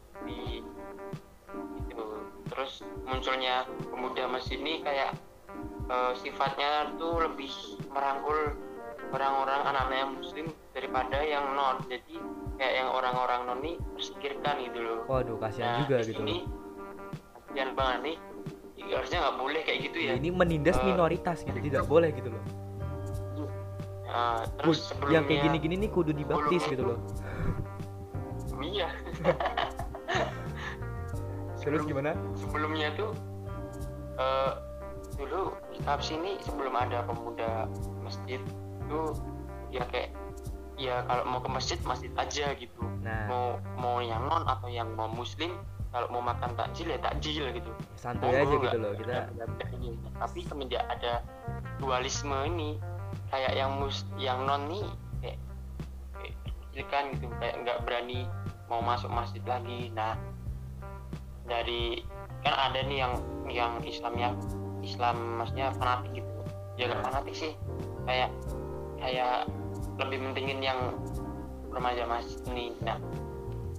terus 2.54 2.73
munculnya 3.02 3.66
pemuda 3.90 4.30
masjid 4.30 4.62
ini 4.62 4.78
kayak 4.80 5.11
eh, 5.90 6.12
sifatnya 6.16 6.94
tuh 6.96 7.18
lebih 7.26 7.50
merangkul 7.90 8.54
orang-orang 9.11 9.61
anak-anak 9.66 9.99
yang 9.99 10.12
muslim 10.14 10.46
daripada 10.70 11.18
yang 11.23 11.44
non. 11.54 11.82
Jadi 11.90 12.14
kayak 12.56 12.75
yang 12.78 12.88
orang-orang 12.90 13.40
non 13.46 13.58
ini 13.62 13.73
tersikirkan 13.99 14.54
gitu 14.62 14.78
loh. 14.80 14.99
Waduh 15.11 15.37
kasihan 15.42 15.66
Nah, 15.75 15.78
juga 15.82 15.96
gitu 16.02 16.23
loh 16.23 16.38
kasihan 17.50 17.70
banget 17.78 17.99
nih. 18.02 18.16
Ya, 18.84 18.99
harusnya 18.99 19.18
nggak 19.23 19.37
boleh 19.38 19.61
kayak 19.62 19.80
gitu 19.87 19.99
ya. 20.02 20.12
Ini 20.18 20.28
menindas 20.34 20.76
Eh, 20.82 20.84
minoritas 20.90 21.38
gitu. 21.46 21.54
tidak 21.62 21.87
boleh 21.87 22.11
gitu 22.11 22.34
loh. 22.34 22.42
Bud, 24.14 24.46
terus 24.62 24.80
yang 25.11 25.26
kayak 25.26 25.50
gini-gini 25.50 25.87
nih 25.87 25.90
kudu 25.90 26.11
dibaptis 26.14 26.62
gitu 26.66 26.82
loh. 26.82 26.99
Iya 28.58 28.87
terus 31.64 31.80
Sebelum- 31.80 31.88
gimana? 31.88 32.11
sebelumnya 32.37 32.88
tuh 32.94 33.11
eh 34.14 34.52
dulu 35.14 35.40
di 35.71 35.78
Kaps 35.80 36.11
ini 36.11 36.38
sebelum 36.38 36.75
ada 36.75 37.02
pemuda 37.02 37.66
masjid 38.00 38.38
tuh 38.87 39.14
ya 39.71 39.83
kayak 39.88 40.12
ya 40.75 41.06
kalau 41.06 41.23
mau 41.25 41.38
ke 41.38 41.49
masjid 41.49 41.78
masjid 41.83 42.11
aja 42.14 42.50
gitu. 42.54 42.83
Nah. 43.00 43.26
Mau 43.26 43.47
mau 43.78 43.97
yang 43.99 44.26
non 44.26 44.42
atau 44.44 44.66
yang 44.66 44.90
mau 44.92 45.06
muslim 45.06 45.54
kalau 45.94 46.11
mau 46.11 46.18
makan 46.21 46.50
takjil 46.54 46.90
ya 46.90 46.99
takjil 46.99 47.47
gitu. 47.54 47.71
Santuy 47.94 48.35
aja 48.35 48.42
Monggo, 48.42 48.66
gitu 48.66 48.78
loh 48.83 48.92
kita. 48.99 49.30
tapi 50.18 50.40
semenjak 50.42 50.83
ada 50.90 51.23
dualisme 51.78 52.35
ini 52.44 52.78
kayak 53.30 53.54
yang 53.54 53.78
mus 53.78 54.02
yang 54.18 54.42
non 54.42 54.66
nih 54.66 54.83
kayak 55.23 55.38
kayak 56.18 56.35
kecilkan 56.75 57.04
gitu. 57.14 57.26
Kayak 57.38 57.54
nggak 57.62 57.78
berani 57.87 58.26
mau 58.66 58.83
masuk 58.83 59.11
masjid 59.11 59.42
lagi. 59.47 59.94
Nah 59.94 60.18
dari 61.44 62.00
kan 62.40 62.54
ada 62.68 62.80
nih 62.80 62.98
yang 62.98 63.12
yang 63.46 63.72
Islamnya 63.80 64.33
Islam 64.80 65.40
maksudnya 65.40 65.72
fanatik 65.72 66.12
gitu. 66.14 66.30
Ya 66.76 66.88
nggak 66.88 67.00
Nah. 67.00 67.07
fanatik 67.07 67.35
sih. 67.35 67.52
Kayak 68.04 68.30
kayak 68.98 69.48
lebih 69.96 70.18
mentingin 70.20 70.61
yang 70.61 70.80
remaja 71.70 72.04
masjid 72.04 72.40
ini. 72.48 72.76
Nah 72.80 72.98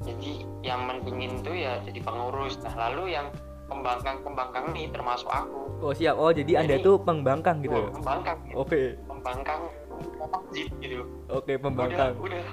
jadi 0.02 0.32
yang 0.62 0.86
mentingin 0.86 1.42
tuh 1.42 1.54
ya 1.54 1.82
jadi 1.82 2.00
pengurus. 2.02 2.58
Nah 2.62 2.74
lalu 2.76 3.14
yang 3.14 3.30
pembangkang 3.66 4.22
pembangkang 4.22 4.70
nih 4.72 4.90
termasuk 4.90 5.28
aku. 5.28 5.62
Oh 5.82 5.92
siap. 5.92 6.16
Oh 6.16 6.30
jadi 6.30 6.62
anda 6.62 6.78
Jadi- 6.78 6.86
tuh 6.86 6.96
pembangkang 7.00 7.62
gitu 7.62 7.74
Gua 7.74 7.84
loh 7.84 7.92
pembangkang 7.94 8.38
gitu. 8.46 8.56
oke. 8.58 8.82
Pembangkang 9.06 9.62
masjid 10.26 10.68
gitu. 10.80 11.02
Oke 11.28 11.54
udah 11.54 11.62
pembangkang. 11.62 12.14
udah. 12.18 12.44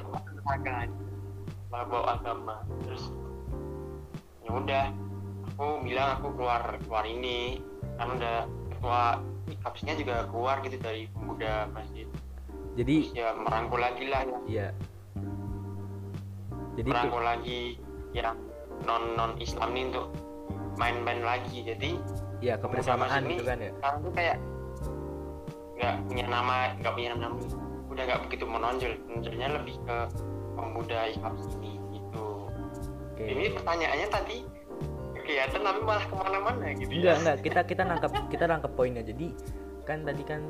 Bawa 1.68 1.84
bawa 1.88 2.04
agama. 2.14 2.56
Terus 2.82 3.08
ya 4.52 4.60
udah 4.60 4.84
aku 5.56 5.64
bilang 5.80 6.08
aku 6.20 6.28
keluar 6.36 6.62
keluar 6.84 7.04
ini. 7.08 7.64
Kan 7.96 8.20
udah 8.20 8.44
ketua 8.68 9.02
kapsnya 9.64 9.96
juga 9.96 10.28
keluar 10.28 10.60
gitu 10.60 10.76
dari 10.76 11.08
pemuda 11.08 11.72
masjid. 11.72 12.04
Jadi 12.76 12.96
Terus 13.08 13.16
ya 13.16 13.32
merangkul 13.32 13.80
lagi 13.80 14.04
lah 14.12 14.20
ya. 14.28 14.38
Iya. 14.44 14.68
Jadi 16.76 16.88
merangkul 16.88 17.24
lagi 17.24 17.60
yang 18.12 18.36
non 18.84 19.16
non 19.16 19.32
Islam 19.40 19.72
ini 19.72 19.88
untuk 19.88 20.12
main-main 20.76 21.24
lagi. 21.24 21.64
Jadi 21.64 21.96
ya 22.44 22.60
kebersamaan 22.60 23.24
gitu 23.24 23.40
ini 23.40 23.48
kan 23.48 23.56
ya? 23.56 23.70
sekarang 23.80 23.98
tuh 24.04 24.12
kayak 24.12 24.36
nggak 25.80 25.94
punya 26.12 26.24
nama 26.28 26.56
nggak 26.76 26.92
punya 26.92 27.08
nama. 27.16 27.36
Udah 27.88 28.02
nggak 28.04 28.20
begitu 28.28 28.44
menonjol. 28.44 28.92
Menonjolnya 29.08 29.48
lebih 29.56 29.76
ke 29.88 29.96
pemuda 30.52 31.08
Islam 31.08 31.32
sini 31.40 31.71
oke. 33.22 33.30
Ini 33.30 33.44
pertanyaannya 33.54 34.08
tadi 34.10 34.36
kegiatan 35.22 35.60
tapi 35.62 35.80
malah 35.86 36.04
ke 36.10 36.14
mana-mana 36.18 36.64
gitu 36.74 36.90
enggak 36.90 37.14
ya. 37.14 37.20
Enggak 37.22 37.36
kita 37.46 37.60
kita 37.62 37.82
nangkep 37.86 38.10
kita 38.26 38.44
nangkep 38.50 38.72
poinnya. 38.74 39.02
Jadi 39.06 39.26
kan 39.82 40.02
tadi 40.06 40.22
kan 40.22 40.42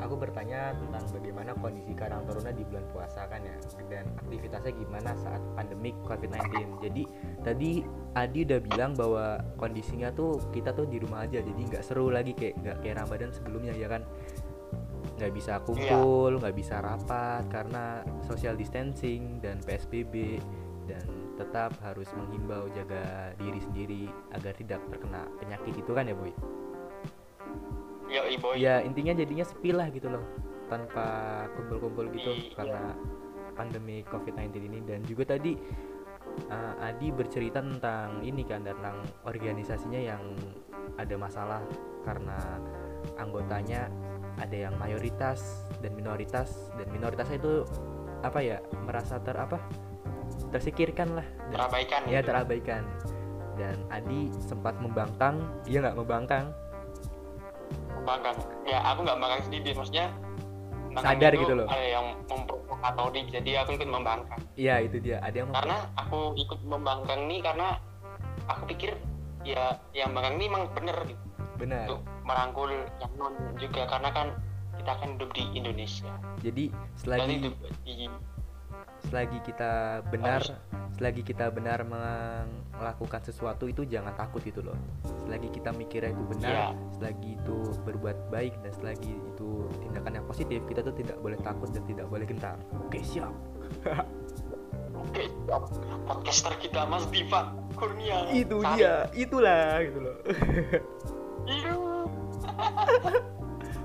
aku 0.00 0.18
bertanya 0.18 0.74
tentang 0.74 1.04
bagaimana 1.14 1.52
kondisi 1.60 1.92
Karang 1.94 2.24
Taruna 2.26 2.50
di 2.50 2.64
bulan 2.66 2.84
puasa 2.90 3.28
kan 3.30 3.44
ya 3.44 3.54
dan 3.86 4.08
aktivitasnya 4.26 4.72
gimana 4.74 5.14
saat 5.20 5.38
pandemik 5.54 5.94
COVID-19 6.08 6.80
jadi 6.82 7.02
tadi 7.46 7.84
Adi 8.12 8.44
udah 8.44 8.60
bilang 8.60 8.92
bahwa 8.92 9.40
kondisinya 9.56 10.12
tuh 10.12 10.36
kita 10.52 10.76
tuh 10.76 10.84
di 10.84 11.00
rumah 11.00 11.24
aja 11.24 11.40
jadi 11.40 11.56
nggak 11.56 11.84
seru 11.84 12.12
lagi 12.12 12.36
kayak 12.36 12.60
nggak 12.60 12.76
kayak 12.84 12.96
Ramadan 13.00 13.30
sebelumnya 13.32 13.72
ya 13.72 13.88
kan? 13.88 14.04
Nggak 15.16 15.32
bisa 15.32 15.52
kumpul 15.64 16.36
nggak 16.36 16.56
bisa 16.56 16.84
rapat 16.84 17.48
karena 17.48 18.04
social 18.28 18.52
distancing 18.52 19.40
dan 19.40 19.64
PSBB 19.64 20.44
tetap 21.42 21.74
harus 21.82 22.06
menghimbau 22.14 22.70
jaga 22.70 23.34
diri 23.36 23.60
sendiri 23.60 24.02
agar 24.30 24.54
tidak 24.54 24.80
terkena 24.86 25.26
penyakit 25.42 25.74
itu 25.74 25.90
kan 25.90 26.06
ya 26.06 26.14
boy? 26.14 26.32
Ya 28.12 28.22
ibu 28.28 28.48
ya 28.54 28.74
intinya 28.84 29.16
jadinya 29.16 29.42
sepi 29.42 29.72
lah 29.72 29.88
gitu 29.90 30.12
loh 30.12 30.22
tanpa 30.68 31.04
kumpul-kumpul 31.58 32.08
gitu 32.16 32.32
Iya. 32.32 32.56
karena 32.56 32.82
pandemi 33.52 34.00
COVID-19 34.08 34.56
ini. 34.72 34.78
Dan 34.80 35.04
juga 35.04 35.36
tadi 35.36 35.52
uh, 36.48 36.74
Adi 36.80 37.12
bercerita 37.12 37.60
tentang 37.60 38.24
ini 38.24 38.42
kan 38.48 38.64
tentang 38.64 39.04
organisasinya 39.28 40.00
yang 40.00 40.22
ada 40.96 41.14
masalah 41.20 41.60
karena 42.04 42.36
anggotanya 43.20 43.92
ada 44.40 44.56
yang 44.56 44.74
mayoritas 44.80 45.68
dan 45.84 45.92
minoritas. 45.92 46.72
Dan 46.80 46.88
minoritasnya 46.88 47.36
itu 47.36 47.68
apa 48.24 48.38
ya 48.40 48.58
merasa 48.86 49.18
ter 49.20 49.34
apa 49.34 49.58
tersikirkan 50.52 51.08
lah 51.16 51.26
dan 51.48 51.56
terabaikan 51.56 52.00
ya 52.06 52.20
gitu. 52.20 52.28
terabaikan. 52.30 52.82
Dan 53.52 53.76
Adi 53.92 54.32
sempat 54.40 54.76
membangkang 54.80 55.40
dia 55.64 55.84
nggak 55.84 55.96
membangkang. 55.96 56.52
Membangkang. 57.96 58.36
Ya 58.64 58.80
aku 58.84 59.04
nggak 59.04 59.16
membangkang 59.16 59.42
sendiri 59.48 59.70
maksudnya 59.76 60.06
Sadar 60.92 61.32
itu 61.32 61.48
gitu 61.48 61.54
loh. 61.56 61.68
ada 61.72 61.88
yang 61.88 62.06
memprovokatorik 62.28 63.24
jadi 63.32 63.64
aku 63.64 63.80
ikut 63.80 63.88
membangkang. 63.88 64.40
Iya 64.60 64.84
itu 64.84 65.00
dia. 65.00 65.24
Ada 65.24 65.36
yang 65.44 65.50
karena 65.56 65.88
aku 65.96 66.36
ikut 66.36 66.60
membangkang 66.68 67.24
nih 67.32 67.40
karena 67.40 67.80
aku 68.44 68.68
pikir 68.68 68.92
ya 69.40 69.80
yang 69.96 70.12
bangkang 70.12 70.36
ini 70.36 70.44
emang 70.52 70.64
bener 70.76 70.96
gitu. 71.08 71.24
Benar 71.56 71.88
untuk 71.88 72.00
merangkul 72.28 72.70
yang 73.00 73.12
non 73.16 73.34
juga 73.56 73.88
karena 73.88 74.10
kan 74.12 74.28
kita 74.76 74.92
kan 74.98 75.08
hidup 75.16 75.30
di 75.32 75.44
Indonesia. 75.56 76.12
Jadi 76.44 76.64
selagi 77.00 77.32
hidup 77.40 77.54
di 77.88 78.10
selagi 79.12 79.44
kita 79.44 79.70
benar 80.08 80.40
Harus. 80.40 80.56
selagi 80.96 81.20
kita 81.22 81.52
benar 81.52 81.84
melakukan 81.84 83.20
sesuatu 83.20 83.68
itu 83.68 83.84
jangan 83.84 84.16
takut 84.16 84.40
gitu 84.40 84.64
loh 84.64 84.72
selagi 85.22 85.52
kita 85.52 85.68
mikirnya 85.70 86.10
itu 86.10 86.24
benar 86.26 86.48
Iya. 86.48 86.66
selagi 86.94 87.30
itu 87.36 87.56
berbuat 87.82 88.16
baik 88.28 88.56
dan 88.58 88.72
selagi 88.72 89.12
itu 89.12 89.48
tindakan 89.78 90.12
yang 90.14 90.24
positif 90.24 90.64
kita 90.64 90.80
tuh 90.80 90.94
tidak 90.94 91.20
boleh 91.20 91.36
takut 91.38 91.68
dan 91.68 91.84
tidak 91.84 92.08
boleh 92.08 92.24
gentar 92.24 92.56
oke 92.74 92.98
siap 93.02 93.28
oke 94.96 95.22
siap. 95.22 95.62
podcaster 96.02 96.56
kita 96.56 96.80
Mas 96.82 97.04
Diva 97.06 97.52
Kurnia 97.76 98.32
itu 98.32 98.60
Sari. 98.60 98.74
dia 98.74 98.94
itulah 99.12 99.76
gitu 99.82 99.98
loh 100.00 100.16
Iya. 101.42 101.74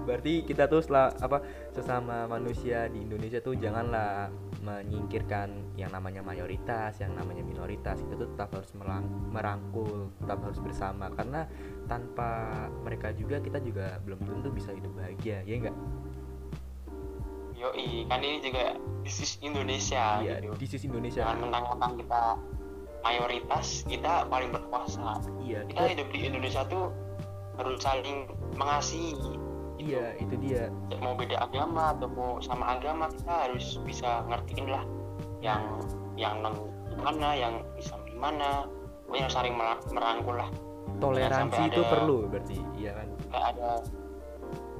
berarti 0.07 0.47
kita 0.47 0.71
tuh 0.71 0.79
setelah 0.79 1.11
apa 1.19 1.43
sesama 1.75 2.23
manusia 2.31 2.87
di 2.87 3.03
Indonesia 3.03 3.43
tuh 3.43 3.59
janganlah 3.59 4.31
menyingkirkan 4.63 5.75
yang 5.75 5.91
namanya 5.91 6.23
mayoritas 6.23 6.95
yang 7.03 7.11
namanya 7.11 7.43
minoritas 7.43 7.99
kita 7.99 8.15
tuh 8.15 8.31
tetap 8.31 8.55
harus 8.55 8.71
merang, 8.79 9.05
merangkul 9.35 10.07
tetap 10.23 10.39
harus 10.47 10.59
bersama 10.63 11.11
karena 11.11 11.43
tanpa 11.91 12.55
mereka 12.87 13.11
juga 13.11 13.43
kita 13.43 13.59
juga 13.59 13.99
belum 14.07 14.23
tentu 14.23 14.47
bisa 14.55 14.71
hidup 14.71 14.95
bahagia 14.95 15.43
ya 15.43 15.55
enggak 15.59 15.75
Yoi, 17.57 18.05
kan 18.05 18.21
ini 18.21 18.37
juga 18.39 18.77
this 19.01 19.17
is 19.19 19.35
Indonesia 19.43 20.23
iya 20.23 20.39
gitu. 20.39 20.55
this 20.55 20.71
is 20.77 20.81
Indonesia 20.87 21.25
Jangan 21.25 21.49
mentang-mentang 21.49 21.93
kita 21.99 22.21
mayoritas, 23.07 23.87
kita 23.87 24.27
paling 24.27 24.51
berkuasa. 24.51 25.23
iya 25.41 25.63
Kita 25.65 25.87
kita 25.87 25.91
hidup 25.97 26.07
di 26.11 26.19
Indonesia 26.27 26.61
tuh 26.67 26.91
harus 27.57 27.79
saling 27.81 28.29
mengasihi. 28.59 29.46
Iya 29.77 30.13
itu 30.17 30.35
dia 30.37 30.69
Mau 30.99 31.13
beda 31.13 31.37
agama 31.39 31.93
atau 31.93 32.09
mau 32.09 32.37
sama 32.39 32.75
agama 32.75 33.07
kita 33.09 33.33
harus 33.47 33.77
bisa 33.81 34.25
ngertiin 34.25 34.67
lah 34.67 34.83
yang 35.39 35.61
yang 36.17 36.41
non 36.41 36.57
mana, 36.97 37.29
yang 37.31 37.61
Islam 37.77 38.01
di 38.03 38.17
mana. 38.17 38.65
Pokoknya 39.05 39.29
saling 39.29 39.53
mer- 39.53 39.85
merangkul 39.89 40.35
lah. 40.35 40.49
toleransi 40.97 41.69
itu 41.69 41.77
ada- 41.79 41.91
perlu 41.93 42.25
berarti 42.25 42.57
iya 42.73 42.91
kan 42.91 43.07
Kayak 43.29 43.45
ada 43.53 43.69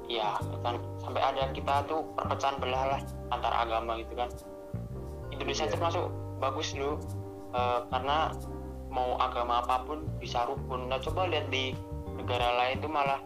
ya 0.10 0.30
kan 0.60 0.76
sampai 0.98 1.22
ada 1.22 1.46
kita 1.54 1.86
tuh 1.86 2.02
perpecahan 2.18 2.58
belah 2.58 2.84
lah 2.90 3.02
antar 3.30 3.54
agama 3.54 4.02
gitu 4.02 4.18
kan 4.18 4.26
Indonesia 5.30 5.70
Iya. 5.70 5.78
termasuk 5.78 6.10
bagus 6.40 6.74
loh 6.74 6.98
eh, 7.54 7.80
karena 7.88 8.34
mau 8.90 9.14
agama 9.22 9.62
apa 9.62 9.86
pun 9.86 10.10
bisa 10.18 10.42
rukun 10.44 10.90
nah 10.90 10.98
coba 10.98 11.30
lihat 11.30 11.48
di 11.48 11.78
negara 12.10 12.50
lain 12.58 12.82
tuh 12.82 12.90
malah 12.90 13.22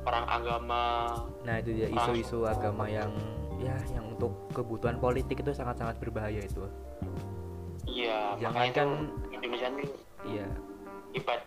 perang 0.00 0.26
agama 0.26 1.14
Nah 1.42 1.54
itu 1.58 1.70
dia 1.74 1.88
isu-isu 1.88 2.44
agama 2.44 2.86
yang 2.86 3.10
ya 3.58 3.74
yang 3.90 4.06
untuk 4.08 4.30
kebutuhan 4.52 4.96
politik 4.96 5.38
itu 5.38 5.50
sangat-sangat 5.50 5.98
berbahaya 5.98 6.38
itu. 6.38 6.62
iya 7.84 8.38
Jangan 8.38 8.70
kan- 8.70 9.10
Indonesia 9.28 9.68
ini 9.68 9.84
Iya. 10.24 10.46
hebat 11.12 11.40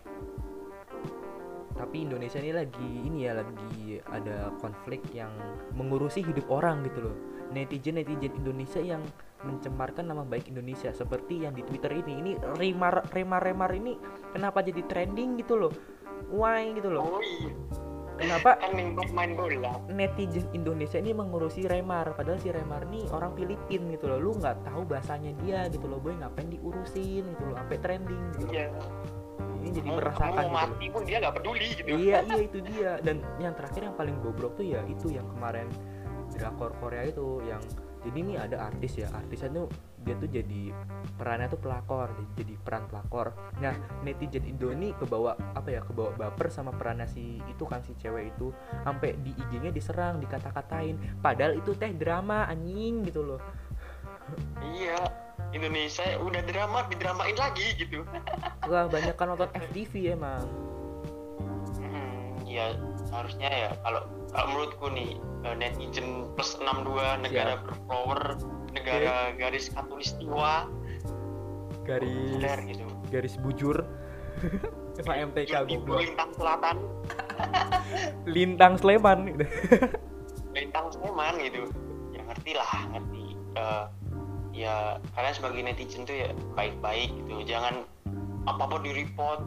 Tapi 1.72 1.96
Indonesia 2.00 2.38
ini 2.38 2.52
lagi 2.52 2.90
ini 3.02 3.26
ya 3.26 3.32
lagi 3.34 3.80
ada 4.06 4.52
konflik 4.56 5.02
yang 5.10 5.32
mengurusi 5.72 6.20
hidup 6.20 6.46
orang 6.46 6.84
gitu 6.84 7.00
loh. 7.02 7.16
Netizen 7.50 7.96
netizen 7.96 8.32
Indonesia 8.34 8.78
yang 8.78 9.02
mencemarkan 9.42 10.06
nama 10.06 10.22
baik 10.22 10.46
Indonesia 10.46 10.92
seperti 10.92 11.42
yang 11.42 11.50
di 11.50 11.64
Twitter 11.64 11.90
ini. 11.90 12.20
Ini 12.20 12.32
remar 12.54 13.02
remar 13.10 13.42
remar 13.42 13.72
ini 13.72 13.98
kenapa 14.30 14.60
jadi 14.60 14.84
trending 14.84 15.34
gitu 15.36 15.58
loh? 15.58 15.72
Why 16.28 16.70
gitu 16.72 16.92
loh? 16.92 17.18
oh 17.18 17.22
iya 17.22 17.50
Kenapa 18.22 18.54
kan 18.62 18.70
main 19.10 19.34
bola 19.34 19.82
netizen 19.90 20.46
Indonesia 20.54 21.02
ini 21.02 21.10
mengurusi 21.10 21.66
Remar. 21.66 22.14
Padahal 22.14 22.38
si 22.38 22.54
Remar 22.54 22.86
nih 22.86 23.10
orang 23.10 23.34
Filipin 23.34 23.90
gitu 23.90 24.06
loh. 24.06 24.18
Lu 24.22 24.30
nggak 24.38 24.62
tahu 24.62 24.86
bahasanya 24.86 25.34
dia 25.42 25.66
gitu 25.66 25.90
loh 25.90 25.98
boy. 25.98 26.14
Ngapain 26.14 26.46
diurusin 26.46 27.26
gitu 27.26 27.42
loh 27.50 27.58
sampai 27.58 27.78
trending 27.82 28.22
gitu 28.38 28.46
iya. 28.54 28.70
Ini 29.62 29.68
jadi 29.78 29.88
mau, 29.90 29.98
meresahkan 29.98 30.34
kamu 30.34 30.38
mau 30.38 30.46
gitu 30.46 30.54
mati 30.54 30.86
pun 30.90 31.02
dia 31.02 31.16
nggak 31.18 31.34
peduli 31.34 31.68
gitu. 31.74 31.88
Iya 31.98 32.18
iya 32.22 32.38
itu 32.38 32.58
dia. 32.62 32.92
Dan 33.02 33.16
yang 33.42 33.54
terakhir 33.58 33.82
yang 33.90 33.96
paling 33.98 34.16
bobrok 34.22 34.54
tuh 34.54 34.66
ya 34.66 34.80
itu 34.86 35.10
yang 35.10 35.26
kemarin 35.34 35.66
drakor 36.38 36.70
Korea 36.78 37.02
itu 37.10 37.42
yang 37.42 37.62
jadi 38.06 38.18
ini 38.22 38.34
ada 38.38 38.70
artis 38.70 39.02
ya. 39.02 39.10
Artisnya 39.10 39.50
tuh 39.50 39.66
dia 40.02 40.14
tuh 40.18 40.28
jadi 40.28 40.74
perannya 41.16 41.46
tuh 41.46 41.60
pelakor 41.62 42.10
jadi- 42.14 42.34
jadi 42.42 42.54
peran 42.58 42.84
pelakor. 42.90 43.32
Nah 43.62 43.74
netizen 44.02 44.44
Indo 44.46 44.74
ini 44.74 44.90
kebawa 44.98 45.38
apa 45.54 45.68
ya 45.70 45.80
kebawa 45.82 46.10
baper 46.18 46.50
sama 46.50 46.74
perannya 46.74 47.06
si 47.06 47.38
itu 47.46 47.64
kan 47.64 47.80
si 47.86 47.94
cewek 47.98 48.34
itu. 48.34 48.50
Sampai 48.82 49.14
di 49.22 49.30
IG-nya 49.34 49.70
diserang 49.70 50.18
dikata-katain. 50.18 51.22
Padahal 51.22 51.56
itu 51.56 51.72
teh 51.78 51.94
drama 51.94 52.46
anjing 52.50 53.06
gitu 53.06 53.22
loh. 53.22 53.40
Iya 54.62 54.98
Indonesia 55.52 56.04
udah 56.18 56.42
drama 56.48 56.88
didramain 56.88 57.36
lagi 57.36 57.76
gitu. 57.76 58.02
Wah 58.70 58.88
banyak 58.88 59.14
kan 59.14 59.30
nonton 59.30 59.50
FTV 59.52 60.16
emang. 60.16 60.44
Hmm, 61.76 62.40
ya 62.48 62.72
seharusnya 63.06 63.50
ya. 63.50 63.70
Kalau 63.84 64.08
kalau 64.32 64.46
menurutku 64.48 64.86
nih 64.90 65.20
eh, 65.44 65.54
netizen 65.60 66.32
plus 66.32 66.56
62 66.56 67.20
negara 67.20 67.60
berflower 67.60 68.40
negara 68.72 69.36
garis 69.36 69.68
katulistiwa. 69.70 70.68
Garis 71.82 72.40
sadar 72.40 72.58
gitu. 72.66 72.86
garis 73.12 73.34
bujur. 73.38 73.76
Sama 74.96 75.24
MTK 75.24 75.64
goblok. 75.68 76.04
lintang 76.04 76.30
selatan. 76.36 76.76
Lintang 78.36 78.74
Sleman. 78.76 79.18
Gitu. 79.32 79.46
lintang 80.56 80.86
Sleman 80.92 81.34
gitu. 81.40 81.64
Ya 82.12 82.20
ngerti 82.28 82.52
lah 82.52 82.72
ngerti. 82.92 83.24
Eh, 83.56 83.84
ya 84.52 84.74
kalian 85.16 85.34
sebagai 85.36 85.60
netizen 85.64 86.04
tuh 86.04 86.16
ya 86.16 86.28
baik-baik 86.52 87.08
gitu. 87.24 87.40
Jangan 87.48 87.88
apa 88.44 88.64
pun 88.68 88.84
di 88.84 88.92
report. 88.92 89.40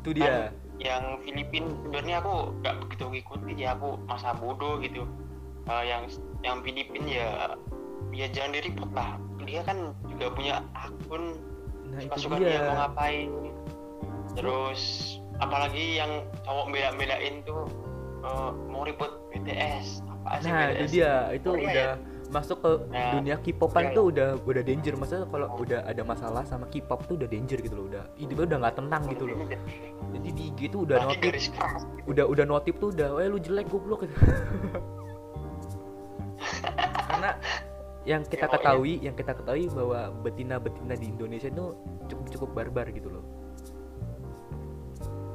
Itu 0.00 0.16
dia. 0.16 0.48
Yang 0.80 1.26
Filipin 1.26 1.64
sebenarnya 1.84 2.24
aku 2.24 2.34
nggak 2.64 2.74
begitu 2.88 3.04
ngikutin 3.12 3.56
ya. 3.60 3.76
Aku 3.76 4.00
masa 4.08 4.32
bodoh 4.40 4.80
gitu. 4.80 5.04
Eh, 5.68 5.84
yang 5.84 6.08
yang 6.40 6.64
Filipin 6.64 7.04
ya 7.04 7.60
ya 8.12 8.26
jangan 8.32 8.50
di 8.56 8.60
report 8.66 8.90
lah. 8.94 9.10
Dia 9.48 9.60
kan 9.64 9.96
juga 10.10 10.26
punya 10.34 10.54
akun 10.76 11.38
nah 11.88 12.04
itu 12.04 12.20
suka-suka 12.20 12.36
dia. 12.36 12.52
mau 12.52 12.52
dia 12.52 12.72
ngapain 12.76 13.30
terus 14.36 14.82
apalagi 15.40 15.96
yang 15.96 16.20
cowok 16.44 16.68
bela-belain 16.68 17.40
tuh 17.48 17.64
eh, 18.22 18.50
mau 18.68 18.84
ribut 18.84 19.08
BTS. 19.32 20.04
Apa 20.04 20.44
sih 20.44 20.52
nah 20.52 20.68
BTS? 20.68 20.76
itu 20.76 20.84
dia. 21.00 21.12
Itu 21.32 21.48
Korea 21.56 21.64
udah 21.64 21.88
ya? 21.96 21.96
masuk 22.28 22.60
ke 22.60 22.70
Nah, 22.92 23.16
dunia 23.16 23.36
K-popan 23.40 23.96
tuh 23.96 24.04
udah 24.12 24.28
udah 24.44 24.62
danger. 24.62 24.94
Maksudnya 25.00 25.24
kalau 25.32 25.48
udah 25.56 25.80
ada 25.88 26.02
masalah 26.04 26.44
sama 26.44 26.68
K-pop 26.68 27.08
tuh 27.08 27.16
udah 27.16 27.28
danger 27.32 27.58
gitu 27.64 27.72
loh. 27.72 27.88
Udah 27.88 28.04
hidupnya 28.20 28.44
udah 28.52 28.58
nggak 28.68 28.76
tenang 28.76 29.02
gitu 29.08 29.24
loh. 29.32 29.38
Jadi 30.12 30.28
di 30.36 30.42
IG 30.52 30.60
tuh 30.68 30.84
udah 30.84 30.96
notif 31.08 31.24
keras 31.24 31.48
udah 32.04 32.24
udah 32.28 32.44
notif 32.44 32.76
tuh 32.76 32.92
udah 32.92 33.16
eh 33.24 33.28
lu 33.32 33.40
jelek 33.40 33.64
goblok. 33.72 34.04
Gitu 34.04 34.12
karena 37.08 37.30
yang 38.08 38.24
kita 38.24 38.48
Ya, 38.48 38.52
ketahui 38.56 38.94
yang 39.04 39.12
kita 39.12 39.36
ketahui 39.36 39.68
bahwa 39.68 40.00
betina-betina 40.24 40.96
di 40.96 41.12
Indonesia 41.12 41.52
itu 41.52 41.76
cukup 42.08 42.26
cukup 42.32 42.50
barbar 42.56 42.88
gitu 42.88 43.12
loh. 43.12 43.24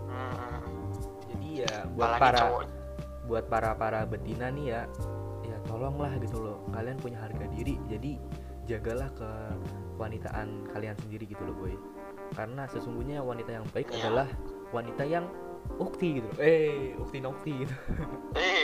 Hmm, 0.10 0.62
jadi 1.30 1.48
ya 1.66 1.76
buat 1.94 2.18
apalagi 2.18 2.22
para 2.22 2.40
cowok. 2.42 2.64
buat 3.24 3.46
para 3.48 3.72
para 3.78 4.00
betina 4.04 4.50
nih 4.50 4.66
ya 4.74 4.82
ya 5.46 5.58
tolonglah 5.70 6.14
gitu 6.18 6.38
loh. 6.42 6.58
Kalian 6.74 6.98
punya 6.98 7.22
harga 7.22 7.46
diri 7.54 7.78
jadi 7.86 8.18
jagalah 8.66 9.10
ke 9.14 9.30
wanitaan 10.00 10.66
kalian 10.74 10.98
sendiri 10.98 11.30
gitu 11.30 11.46
loh 11.46 11.56
boy. 11.56 11.76
Karena 12.34 12.66
sesungguhnya 12.66 13.22
wanita 13.22 13.54
yang 13.54 13.66
baik 13.70 13.94
Iya. 13.94 14.10
adalah 14.10 14.28
wanita 14.74 15.04
yang 15.06 15.26
ukti 15.78 16.18
gitu 16.20 16.28
loh. 16.34 16.38
Eh 16.42 16.98
ukti 16.98 17.18
nokti 17.22 17.52
gitu. 17.66 17.76
Eh 18.34 18.63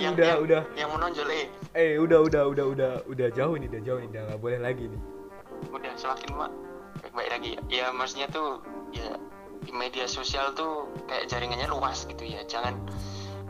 yang, 0.00 0.14
sudah 0.16 0.26
yang, 0.26 0.40
udah. 0.40 0.62
yang 0.74 0.90
menonjol 0.90 1.28
eh. 1.30 1.46
Eh 1.76 1.92
udah 2.00 2.24
udah 2.24 2.42
udah 2.48 2.66
udah 2.72 2.92
udah 3.06 3.28
jauh 3.36 3.54
nih 3.54 3.68
udah 3.68 3.82
jauh 3.84 3.98
nih 4.00 4.08
udah 4.10 4.22
nggak 4.32 4.40
boleh 4.40 4.58
lagi 4.58 4.84
nih 4.88 5.00
udah 5.68 5.92
semakin 6.00 6.30
mak 6.40 6.52
baik-baik 7.04 7.30
lagi. 7.30 7.50
Ya. 7.56 7.60
ya 7.68 7.86
maksudnya 7.92 8.26
tuh 8.32 8.64
ya 8.96 9.16
di 9.60 9.72
media 9.76 10.08
sosial 10.08 10.56
tuh 10.56 10.88
kayak 11.04 11.28
jaringannya 11.28 11.68
luas 11.68 12.08
gitu 12.08 12.24
ya. 12.24 12.40
Jangan 12.48 12.80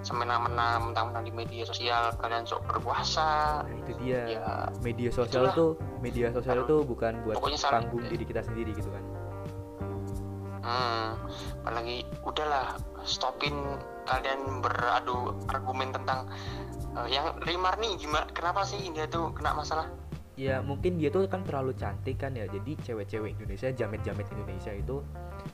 semena-mena 0.00 0.80
mentang-mentang 0.80 1.28
di 1.28 1.32
media 1.32 1.62
sosial 1.68 2.10
kalian 2.18 2.44
sok 2.48 2.66
berkuasa. 2.66 3.62
Nah 3.64 3.74
itu 3.86 3.92
dia. 4.02 4.20
Ya 4.38 4.46
media 4.82 5.10
sosial 5.12 5.50
itulah. 5.50 5.54
tuh 5.56 5.70
media 6.02 6.26
sosial 6.34 6.66
itu 6.66 6.76
bukan 6.82 7.12
buat 7.22 7.38
Pokoknya 7.38 7.58
panggung 7.62 8.04
diri 8.10 8.24
kita 8.26 8.42
sendiri 8.42 8.74
gitu 8.74 8.90
kan. 8.90 9.04
Hmm, 10.60 11.16
apalagi 11.64 12.04
udahlah 12.20 12.76
stopin 13.08 13.56
kalian 14.02 14.40
beradu 14.58 15.16
argumen 15.46 15.90
tentang 15.90 16.26
eh, 16.94 17.08
yang 17.08 17.36
Rimar 17.40 17.76
nih 17.76 17.96
gimana 17.96 18.26
kenapa 18.30 18.62
sih 18.62 18.90
dia 18.90 19.06
tuh 19.06 19.30
kena 19.30 19.52
masalah 19.52 19.86
ya 20.34 20.60
mungkin 20.60 20.96
dia 20.96 21.08
tuh 21.08 21.26
kan 21.26 21.44
terlalu 21.44 21.74
cantik 21.74 22.16
kan 22.16 22.32
ya 22.32 22.46
jadi 22.46 22.72
cewek-cewek 22.80 23.36
Indonesia 23.36 23.68
jamet-jamet 23.68 24.24
Indonesia 24.30 24.72
itu 24.72 25.04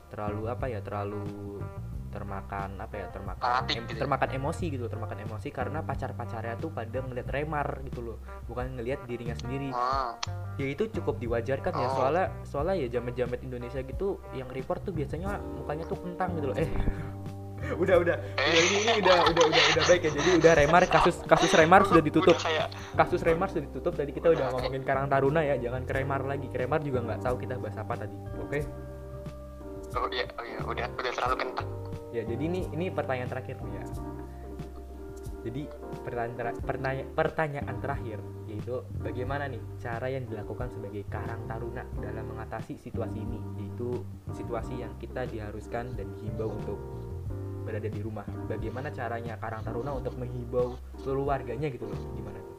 terlalu 0.07 0.47
apa 0.47 0.65
ya 0.65 0.79
terlalu 0.79 1.59
termakan 2.07 2.79
apa 2.79 2.95
ya 2.95 3.07
termakan 3.11 3.67
em- 3.67 3.83
gitu 3.83 3.93
ya? 3.93 4.01
termakan 4.01 4.29
emosi 4.31 4.65
gitu 4.71 4.87
termakan 4.87 5.19
emosi 5.21 5.51
karena 5.51 5.83
pacar-pacarnya 5.83 6.55
tuh 6.55 6.71
pada 6.71 7.03
ngeliat 7.03 7.27
remar 7.27 7.83
gitu 7.83 7.99
loh 8.01 8.17
bukan 8.47 8.79
ngelihat 8.79 9.03
dirinya 9.03 9.35
sendiri 9.35 9.69
hmm, 9.69 10.09
ya 10.55 10.67
itu 10.67 10.87
cukup 10.89 11.19
diwajarkan 11.19 11.73
ya 11.73 11.83
Oh. 11.83 11.95
soalnya 11.99 12.25
soalnya 12.41 12.75
ya 12.79 12.87
jamet-jamet 12.89 13.43
Indonesia 13.43 13.83
gitu 13.83 14.23
yang 14.31 14.47
report 14.47 14.81
tuh 14.81 14.95
biasanya 14.95 15.35
mukanya 15.53 15.83
tuh 15.83 15.99
kentang 15.99 16.31
gitu 16.33 16.47
loh 16.47 16.57
eh 16.57 16.69
udah 17.83 17.95
udah. 17.99 18.15
Udah 18.17 18.61
ini, 18.61 18.77
ini 18.85 18.93
udah 19.01 19.17
udah 19.33 19.43
udah 19.49 19.63
udah 19.75 19.83
baik 19.89 20.01
ya. 20.07 20.11
Jadi 20.13 20.29
udah 20.39 20.53
remar 20.53 20.83
kasus 20.85 21.15
kasus 21.25 21.51
remar 21.57 21.81
sudah 21.85 22.03
ditutup. 22.03 22.37
Kasus 22.93 23.21
remar 23.25 23.47
sudah 23.49 23.65
ditutup. 23.65 23.93
Tadi 23.97 24.11
kita 24.13 24.33
udah 24.33 24.53
ngomongin 24.53 24.83
Karang 24.85 25.09
Taruna 25.09 25.41
ya. 25.41 25.55
Jangan 25.57 25.83
ke 25.83 25.93
remar 25.97 26.21
lagi. 26.23 26.47
Ke 26.47 26.63
remar 26.65 26.79
juga 26.85 27.01
nggak 27.03 27.21
tahu 27.25 27.35
kita 27.41 27.57
bahas 27.57 27.77
apa 27.77 27.93
tadi. 28.05 28.15
Oke? 28.41 28.59
Oh 29.97 30.05
ya 30.13 30.27
oh 30.37 30.45
ya 30.45 30.59
udah 30.61 30.87
udah 30.93 31.11
terlalu 31.15 31.35
kentang 31.41 31.67
ya 32.11 32.23
jadi 32.23 32.43
ini 32.43 32.59
ini 32.73 32.85
pertanyaan 32.91 33.29
terakhir 33.29 33.55
nih 33.61 33.75
ya. 33.77 33.85
Jadi 35.47 35.63
pertanyaan 36.03 36.59
pertanyaan, 36.59 37.07
pertanyaan 37.15 37.75
terakhir 37.79 38.19
yaitu 38.51 38.83
bagaimana 38.99 39.47
nih 39.47 39.63
cara 39.79 40.11
yang 40.11 40.27
dilakukan 40.27 40.67
sebagai 40.75 41.07
karang 41.07 41.47
taruna 41.47 41.87
dalam 42.03 42.25
mengatasi 42.35 42.75
situasi 42.75 43.21
ini? 43.21 43.39
Yaitu 43.55 44.03
situasi 44.35 44.81
yang 44.83 44.91
kita 44.99 45.23
diharuskan 45.23 45.95
dan 45.95 46.07
dihimbau 46.19 46.51
untuk 46.51 46.79
berada 47.67 47.91
di 47.91 47.99
rumah. 47.99 48.23
Bagaimana 48.47 48.87
caranya 48.95 49.35
karang 49.35 49.59
taruna 49.67 49.91
untuk 49.99 50.15
menghimbau 50.15 50.79
seluruh 51.03 51.27
warganya 51.27 51.67
gitu 51.67 51.83
loh? 51.83 51.99
Gimana 52.15 52.39
tuh? 52.39 52.55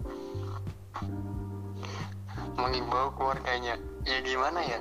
Mengimbau 2.60 3.16
keluarganya? 3.16 3.80
Ya 4.04 4.20
gimana 4.20 4.60
ya? 4.60 4.78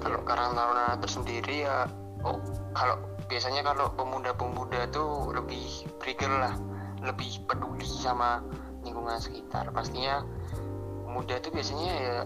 Kalau 0.00 0.24
Karang 0.24 0.56
Taruna 0.56 0.96
tersendiri 0.96 1.68
ya 1.68 1.84
oh 2.24 2.40
kalau 2.72 2.96
biasanya 3.28 3.60
kalau 3.60 3.92
pemuda-pemuda 3.92 4.88
tuh 4.88 5.28
lebih 5.36 5.84
trigger 6.00 6.32
lah 6.32 6.54
lebih 7.04 7.44
peduli 7.44 7.84
sama 7.84 8.40
lingkungan 8.80 9.20
sekitar. 9.20 9.68
Pastinya 9.76 10.24
pemuda 11.04 11.36
tuh 11.44 11.52
biasanya 11.52 11.90
ya 12.00 12.16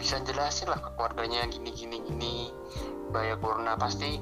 bisa 0.00 0.16
jelasin 0.24 0.72
lah 0.72 0.80
ke 0.80 0.90
keluarganya 0.96 1.44
gini 1.52 1.70
gini 1.76 2.00
gini 2.00 2.34
bahaya 3.12 3.36
corona 3.36 3.76
pasti 3.76 4.16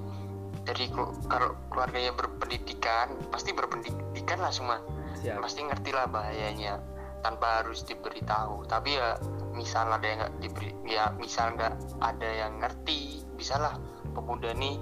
dari 0.68 0.84
kelu- 0.92 1.16
kalau 1.26 1.56
keluarganya 1.72 2.12
berpendidikan 2.12 3.16
pasti 3.32 3.56
berpendidikan 3.56 4.36
lah 4.38 4.52
semua. 4.52 4.84
Siap. 5.16 5.40
Pasti 5.40 5.64
ngerti 5.64 5.90
lah 5.90 6.04
bahayanya 6.06 6.76
tanpa 7.24 7.64
harus 7.64 7.82
diberitahu. 7.82 8.68
Tapi 8.68 8.94
ya 8.94 9.16
misal 9.56 9.88
ada 9.88 10.04
yang 10.04 10.18
nggak 10.20 10.34
diberi 10.38 10.70
ya 10.84 11.10
misal 11.16 11.56
nggak 11.56 11.72
ada 11.98 12.28
yang 12.28 12.60
ngerti 12.60 13.24
bisalah 13.34 13.80
pemuda 14.12 14.52
nih 14.52 14.76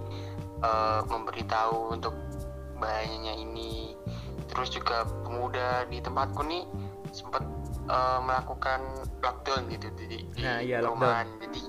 eh, 0.60 1.00
memberitahu 1.06 1.94
untuk 1.94 2.12
bahayanya 2.76 3.38
ini. 3.38 3.94
Terus 4.50 4.74
juga 4.74 5.06
pemuda 5.22 5.86
di 5.86 6.02
tempatku 6.02 6.42
nih 6.42 6.66
sempat 7.14 7.46
eh, 7.86 8.18
melakukan 8.20 8.82
lockdown 9.22 9.70
gitu 9.70 9.86
di, 9.96 10.04
di 10.34 10.42
Nah, 10.42 10.58
iya, 10.58 10.82
perumahan. 10.82 11.30
jadi 11.40 11.62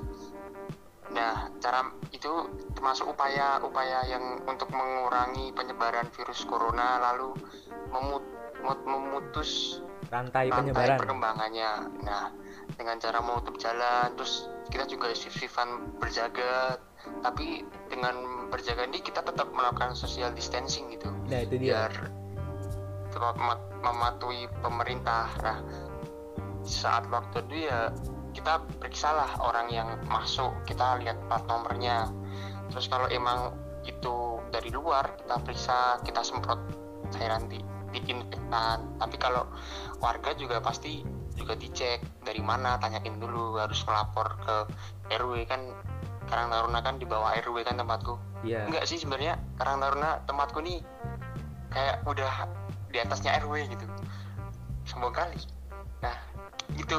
nah 1.17 1.49
cara 1.57 1.89
itu 2.13 2.29
termasuk 2.77 3.09
upaya 3.09 3.57
upaya 3.65 4.05
yang 4.05 4.37
untuk 4.45 4.69
mengurangi 4.69 5.49
penyebaran 5.57 6.05
virus 6.13 6.45
corona 6.45 7.01
lalu 7.01 7.33
memut- 7.89 8.31
mem- 8.61 8.85
memutus 8.85 9.81
rantai 10.07 10.47
rantai 10.47 10.71
penyebaran 10.71 10.97
perkembangannya. 11.01 11.71
Nah, 12.05 12.31
dengan 12.79 12.95
cara 13.01 13.19
menutup 13.19 13.59
jalan, 13.59 14.15
terus 14.15 14.47
kita 14.71 14.87
juga 14.87 15.11
shift-shiftan 15.11 15.99
berjaga. 15.99 16.79
Tapi 17.23 17.63
dengan 17.91 18.47
berjaga 18.51 18.87
ini 18.87 18.99
kita 18.99 19.23
tetap 19.23 19.51
melakukan 19.51 19.95
social 19.95 20.31
distancing 20.35 20.91
gitu, 20.91 21.07
nah 21.27 21.39
itu 21.39 21.55
dia 21.55 21.87
biar 21.87 21.93
tetap 23.11 23.35
mematuhi 23.79 24.47
pemerintah. 24.59 25.27
Nah, 25.39 25.59
saat 26.67 27.07
waktu 27.07 27.47
itu 27.47 27.71
ya 27.71 27.91
kita 28.37 28.61
periksalah 28.77 29.41
orang 29.41 29.73
yang 29.73 29.89
masuk, 30.05 30.53
kita 30.69 31.01
lihat 31.01 31.17
plat 31.25 31.41
nomornya. 31.49 32.05
Terus 32.69 32.85
kalau 32.85 33.09
emang 33.09 33.57
itu 33.81 34.37
dari 34.53 34.69
luar, 34.69 35.17
kita 35.17 35.41
periksa, 35.41 35.97
kita 36.05 36.21
semprot 36.21 36.61
cairan 37.09 37.49
di 37.49 37.57
disinfektan. 37.89 38.85
Tapi 39.01 39.17
kalau 39.17 39.49
warga 39.97 40.37
juga 40.37 40.61
pasti 40.61 41.01
juga 41.33 41.57
dicek 41.57 42.05
dari 42.21 42.37
mana, 42.45 42.77
tanyain 42.77 43.17
dulu, 43.17 43.57
harus 43.57 43.81
melapor 43.89 44.37
ke 44.45 44.55
RW 45.17 45.49
kan. 45.49 45.73
Karang 46.27 46.51
Taruna 46.51 46.83
kan 46.83 46.99
di 46.99 47.07
bawah 47.07 47.31
RW 47.39 47.63
kan 47.63 47.79
tempatku. 47.79 48.19
iya 48.43 48.67
Enggak 48.67 48.83
sih 48.83 48.99
sebenarnya 48.99 49.39
Karang 49.55 49.79
Taruna 49.79 50.19
tempatku 50.27 50.59
nih 50.59 50.83
kayak 51.71 52.03
udah 52.03 52.51
di 52.91 52.99
atasnya 52.99 53.39
RW 53.39 53.71
gitu. 53.71 53.87
Sombong 54.83 55.15
kali. 55.15 55.39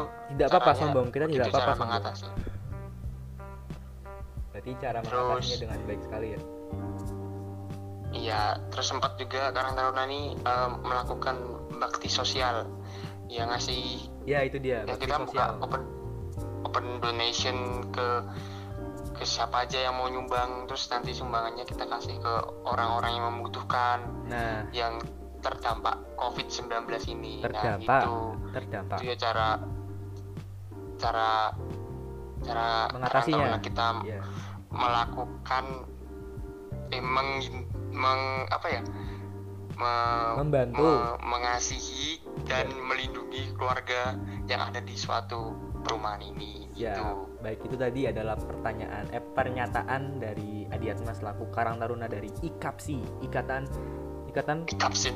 Nah, 0.05 0.29
itu 0.29 0.33
tidak 0.37 0.47
apa-apa 0.53 0.71
caranya, 0.71 0.81
sombong. 0.85 1.07
Kita 1.11 1.25
tidak 1.27 1.49
apa-apa 1.51 1.75
mengatasi. 1.83 2.27
berarti 4.49 4.71
cara 4.83 4.99
Terus- 5.03 5.15
mengatasinya 5.15 5.59
dengan 5.63 5.79
baik 5.87 6.01
sekali 6.03 6.29
ya? 6.35 6.41
Iya, 8.09 8.43
terus 8.73 8.87
sempat 8.89 9.21
juga 9.21 9.53
Karang 9.53 9.77
Taruna 9.77 10.03
ini 10.09 10.35
eh, 10.35 10.71
melakukan 10.83 11.37
bakti 11.77 12.09
sosial. 12.09 12.65
Yang 13.29 13.47
ngasih 13.53 13.83
ya 14.25 14.41
itu 14.43 14.57
dia 14.57 14.83
ya 14.89 14.97
bakti 14.97 15.05
kita 15.05 15.17
buka 15.29 15.45
open 15.61 15.83
open 16.65 16.85
donation 17.05 17.85
ke 17.93 18.09
ke 19.13 19.25
siapa 19.29 19.69
aja 19.69 19.79
yang 19.79 19.95
mau 20.01 20.09
nyumbang. 20.09 20.65
Terus 20.67 20.89
nanti 20.89 21.13
sumbangannya 21.13 21.69
kita 21.69 21.85
kasih 21.85 22.17
ke 22.19 22.35
orang-orang 22.65 23.13
yang 23.15 23.25
membutuhkan 23.29 23.99
nah. 24.27 24.65
yang 24.73 24.99
terdampak 25.39 26.01
COVID-19 26.19 26.89
ini. 27.15 27.45
terdampak 27.45 27.87
Nah, 27.87 28.09
itu 28.09 28.17
terdampak. 28.57 28.97
itu 28.99 29.05
ya 29.13 29.17
cara 29.21 29.49
cara 30.99 31.55
cara 32.45 32.91
Mengatasinya. 32.93 33.39
Taruna 33.57 33.59
kita 33.63 33.87
ya 34.05 34.21
melakukan 34.69 35.65
eh, 36.93 37.01
meng, 37.01 37.31
meng- 37.93 38.47
apa 38.53 38.67
ya? 38.69 38.83
Me- 39.79 40.37
Membantu. 40.43 40.83
me- 40.83 41.17
mengasihi 41.23 42.21
dan 42.45 42.67
melindungi 42.75 43.55
keluarga 43.55 44.19
yang 44.51 44.61
ada 44.61 44.83
di 44.83 44.93
suatu 44.99 45.55
perumahan 45.87 46.21
ini 46.21 46.67
Ya, 46.75 46.95
gitu. 46.95 47.27
Baik 47.43 47.59
itu 47.67 47.77
tadi 47.79 48.07
adalah 48.07 48.39
pertanyaan 48.39 49.11
eh 49.11 49.19
pernyataan 49.23 50.23
dari 50.23 50.67
Adiatma 50.71 51.11
selaku 51.11 51.51
Karang 51.51 51.79
Taruna 51.83 52.07
dari 52.07 52.31
IKAPSI, 52.31 53.25
Ikatan 53.27 53.67
Ikatan? 54.31 54.63
Ikapsin 54.71 55.15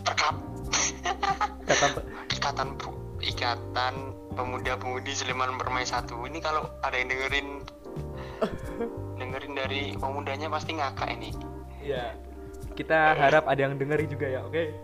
perkap. 0.00 0.36
Ikatan 1.64 1.90
ikatan 2.40 2.68
ikatan 3.24 3.94
pemuda-pemudi 4.36 5.12
Sleman 5.16 5.56
Permai 5.56 5.88
satu 5.88 6.28
ini 6.28 6.38
kalau 6.44 6.68
ada 6.84 6.96
yang 6.98 7.08
dengerin 7.08 7.48
dengerin 9.20 9.52
dari 9.56 9.82
pemudanya 9.96 10.52
pasti 10.52 10.76
ngakak 10.76 11.08
ini 11.16 11.30
ya. 11.80 12.12
Kita 12.74 13.14
harap 13.14 13.46
ada 13.46 13.70
yang 13.70 13.78
dengar 13.78 14.02
juga 14.02 14.26
ya, 14.26 14.42
oke? 14.42 14.74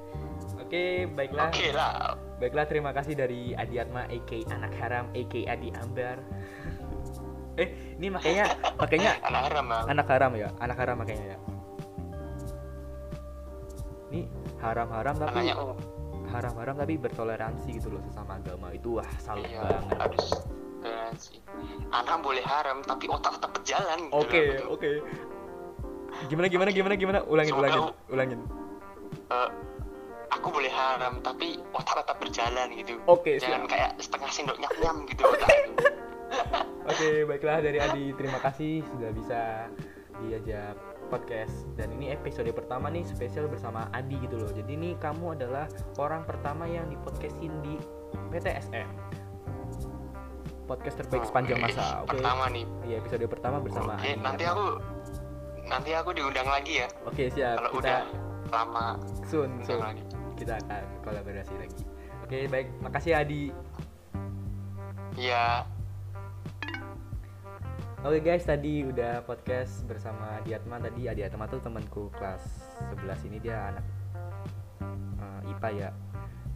Oke, 0.63 1.11
baiklah. 1.19 1.51
oke 1.51 1.67
lah 1.75 2.15
Baiklah, 2.39 2.65
terima 2.71 2.95
kasih 2.95 3.19
dari 3.19 3.53
Adiatma 3.53 4.07
AK 4.07 4.47
Anak 4.55 4.73
Haram 4.79 5.11
AK 5.13 5.35
Adi 5.51 5.69
Ambar. 5.75 6.23
eh, 7.59 7.69
ini 7.99 8.09
makanya 8.09 8.49
makanya 8.79 9.19
anak 9.29 9.43
haram 9.51 9.65
Bang. 9.69 9.85
anak 9.91 10.07
haram 10.09 10.33
ya, 10.39 10.49
anak 10.63 10.77
haram 10.79 10.97
makanya 11.03 11.25
ya. 11.35 11.39
Ini 14.11 14.21
haram-haram 14.63 15.15
tapi 15.19 15.37
anaknya 15.37 15.55
oh 15.61 15.77
haram-haram 16.31 16.75
tapi 16.75 16.95
bertoleransi 16.97 17.69
gitu 17.75 17.91
loh 17.91 18.03
sesama 18.03 18.37
agama. 18.37 18.71
Itu 18.71 18.97
wah 18.97 19.11
salut 19.19 19.45
iya 19.45 19.61
banget. 19.61 19.99
harus 19.99 20.25
toleransi 20.81 21.35
anak 21.91 22.19
boleh 22.21 22.41
haram 22.41 22.81
tapi 22.81 23.05
otak 23.07 23.37
tetap 23.37 23.51
berjalan 23.53 23.99
gitu 24.01 24.17
oke 24.17 24.43
loh. 24.57 24.75
oke. 24.75 24.93
Gimana 26.27 26.47
gimana 26.47 26.71
gimana 26.71 26.95
gimana? 26.95 27.19
Ulangin 27.25 27.53
Semoga- 27.53 27.69
ulangin 27.69 27.85
ulangin. 28.09 28.41
Eh, 29.31 29.51
aku 30.31 30.49
boleh 30.49 30.71
haram 30.71 31.19
tapi 31.21 31.59
otak 31.71 32.01
tetap 32.01 32.17
berjalan 32.19 32.67
gitu. 32.73 32.95
Oke, 33.05 33.37
jangan 33.37 33.63
siap. 33.63 33.71
kayak 33.71 33.91
setengah 33.99 34.31
sendok 34.31 34.57
nyam 34.59 34.75
nyam 34.81 34.97
gitu 35.07 35.23
otak 35.23 35.51
oke 36.91 37.11
baiklah 37.27 37.59
dari 37.61 37.79
Adi. 37.79 38.05
Terima 38.15 38.39
kasih 38.39 38.83
sudah 38.87 39.11
bisa 39.13 39.41
diajak 40.21 40.75
podcast. 41.11 41.67
Dan 41.75 41.91
ini 41.99 42.15
episode 42.15 42.49
pertama 42.55 42.87
nih 42.89 43.03
spesial 43.03 43.51
bersama 43.51 43.91
Adi 43.91 44.17
gitu 44.23 44.39
loh. 44.39 44.51
Jadi 44.55 44.71
ini 44.79 44.95
kamu 44.97 45.35
adalah 45.35 45.67
orang 45.99 46.23
pertama 46.23 46.71
yang 46.71 46.87
di 46.87 46.97
podcastin 47.03 47.51
di 47.67 47.75
PTSM 48.31 48.87
podcast 50.71 51.03
terbaik 51.03 51.27
sepanjang 51.27 51.59
masa. 51.59 52.07
Oke. 52.07 52.15
pertama 52.15 52.47
nih. 52.55 52.63
Iya 52.87 52.95
episode 53.03 53.27
pertama 53.27 53.59
bersama 53.59 53.99
oke 53.99 54.07
Adi 54.07 54.23
nanti 54.23 54.45
aku 54.47 54.67
nanti 55.67 55.91
aku 55.99 56.11
diundang 56.15 56.47
lagi 56.47 56.87
ya. 56.87 56.89
Oke 57.03 57.27
siap. 57.27 57.59
Kalau 57.59 57.71
kita 57.75 57.83
udah 57.83 58.01
lama 58.55 58.87
soon 59.27 59.51
soon. 59.67 59.83
lagi. 59.83 60.05
Kita 60.39 60.63
akan 60.63 60.83
kolaborasi 61.03 61.55
lagi. 61.59 61.83
Oke 62.23 62.47
baik. 62.47 62.71
Makasih 62.79 63.19
Adi. 63.19 63.51
Iya 65.19 65.67
Oke 68.01 68.25
guys, 68.25 68.49
tadi 68.49 68.81
udah 68.81 69.21
podcast 69.29 69.85
bersama 69.85 70.41
Diatma 70.49 70.81
tadi. 70.81 71.05
Adiatma 71.05 71.45
tuh 71.53 71.61
temanku 71.61 72.09
kelas 72.17 72.41
11 72.97 73.29
ini 73.29 73.37
dia 73.45 73.77
anak 73.77 73.85
eh, 75.21 75.51
IPA 75.53 75.69
ya. 75.77 75.91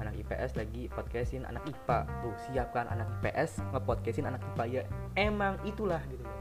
Anak 0.01 0.17
IPS 0.25 0.57
lagi 0.57 0.89
podcastin 0.89 1.45
anak 1.45 1.69
IPA. 1.69 2.09
Tuh, 2.25 2.33
siap 2.49 2.73
kan 2.73 2.89
anak 2.89 3.13
IPS 3.21 3.61
ngepodcastin 3.77 4.25
anak 4.25 4.41
IPA 4.57 4.65
ya. 4.73 4.83
Emang 5.21 5.61
itulah 5.69 6.01
gitu 6.09 6.25
loh. 6.25 6.41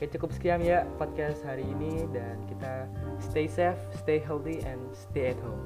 Oke, 0.00 0.08
cukup 0.08 0.32
sekian 0.32 0.64
ya 0.64 0.88
podcast 0.96 1.44
hari 1.44 1.68
ini 1.68 2.08
dan 2.08 2.40
kita 2.48 2.88
stay 3.20 3.44
safe, 3.44 3.76
stay 4.00 4.16
healthy 4.16 4.64
and 4.64 4.80
stay 4.96 5.36
at 5.36 5.40
home. 5.44 5.60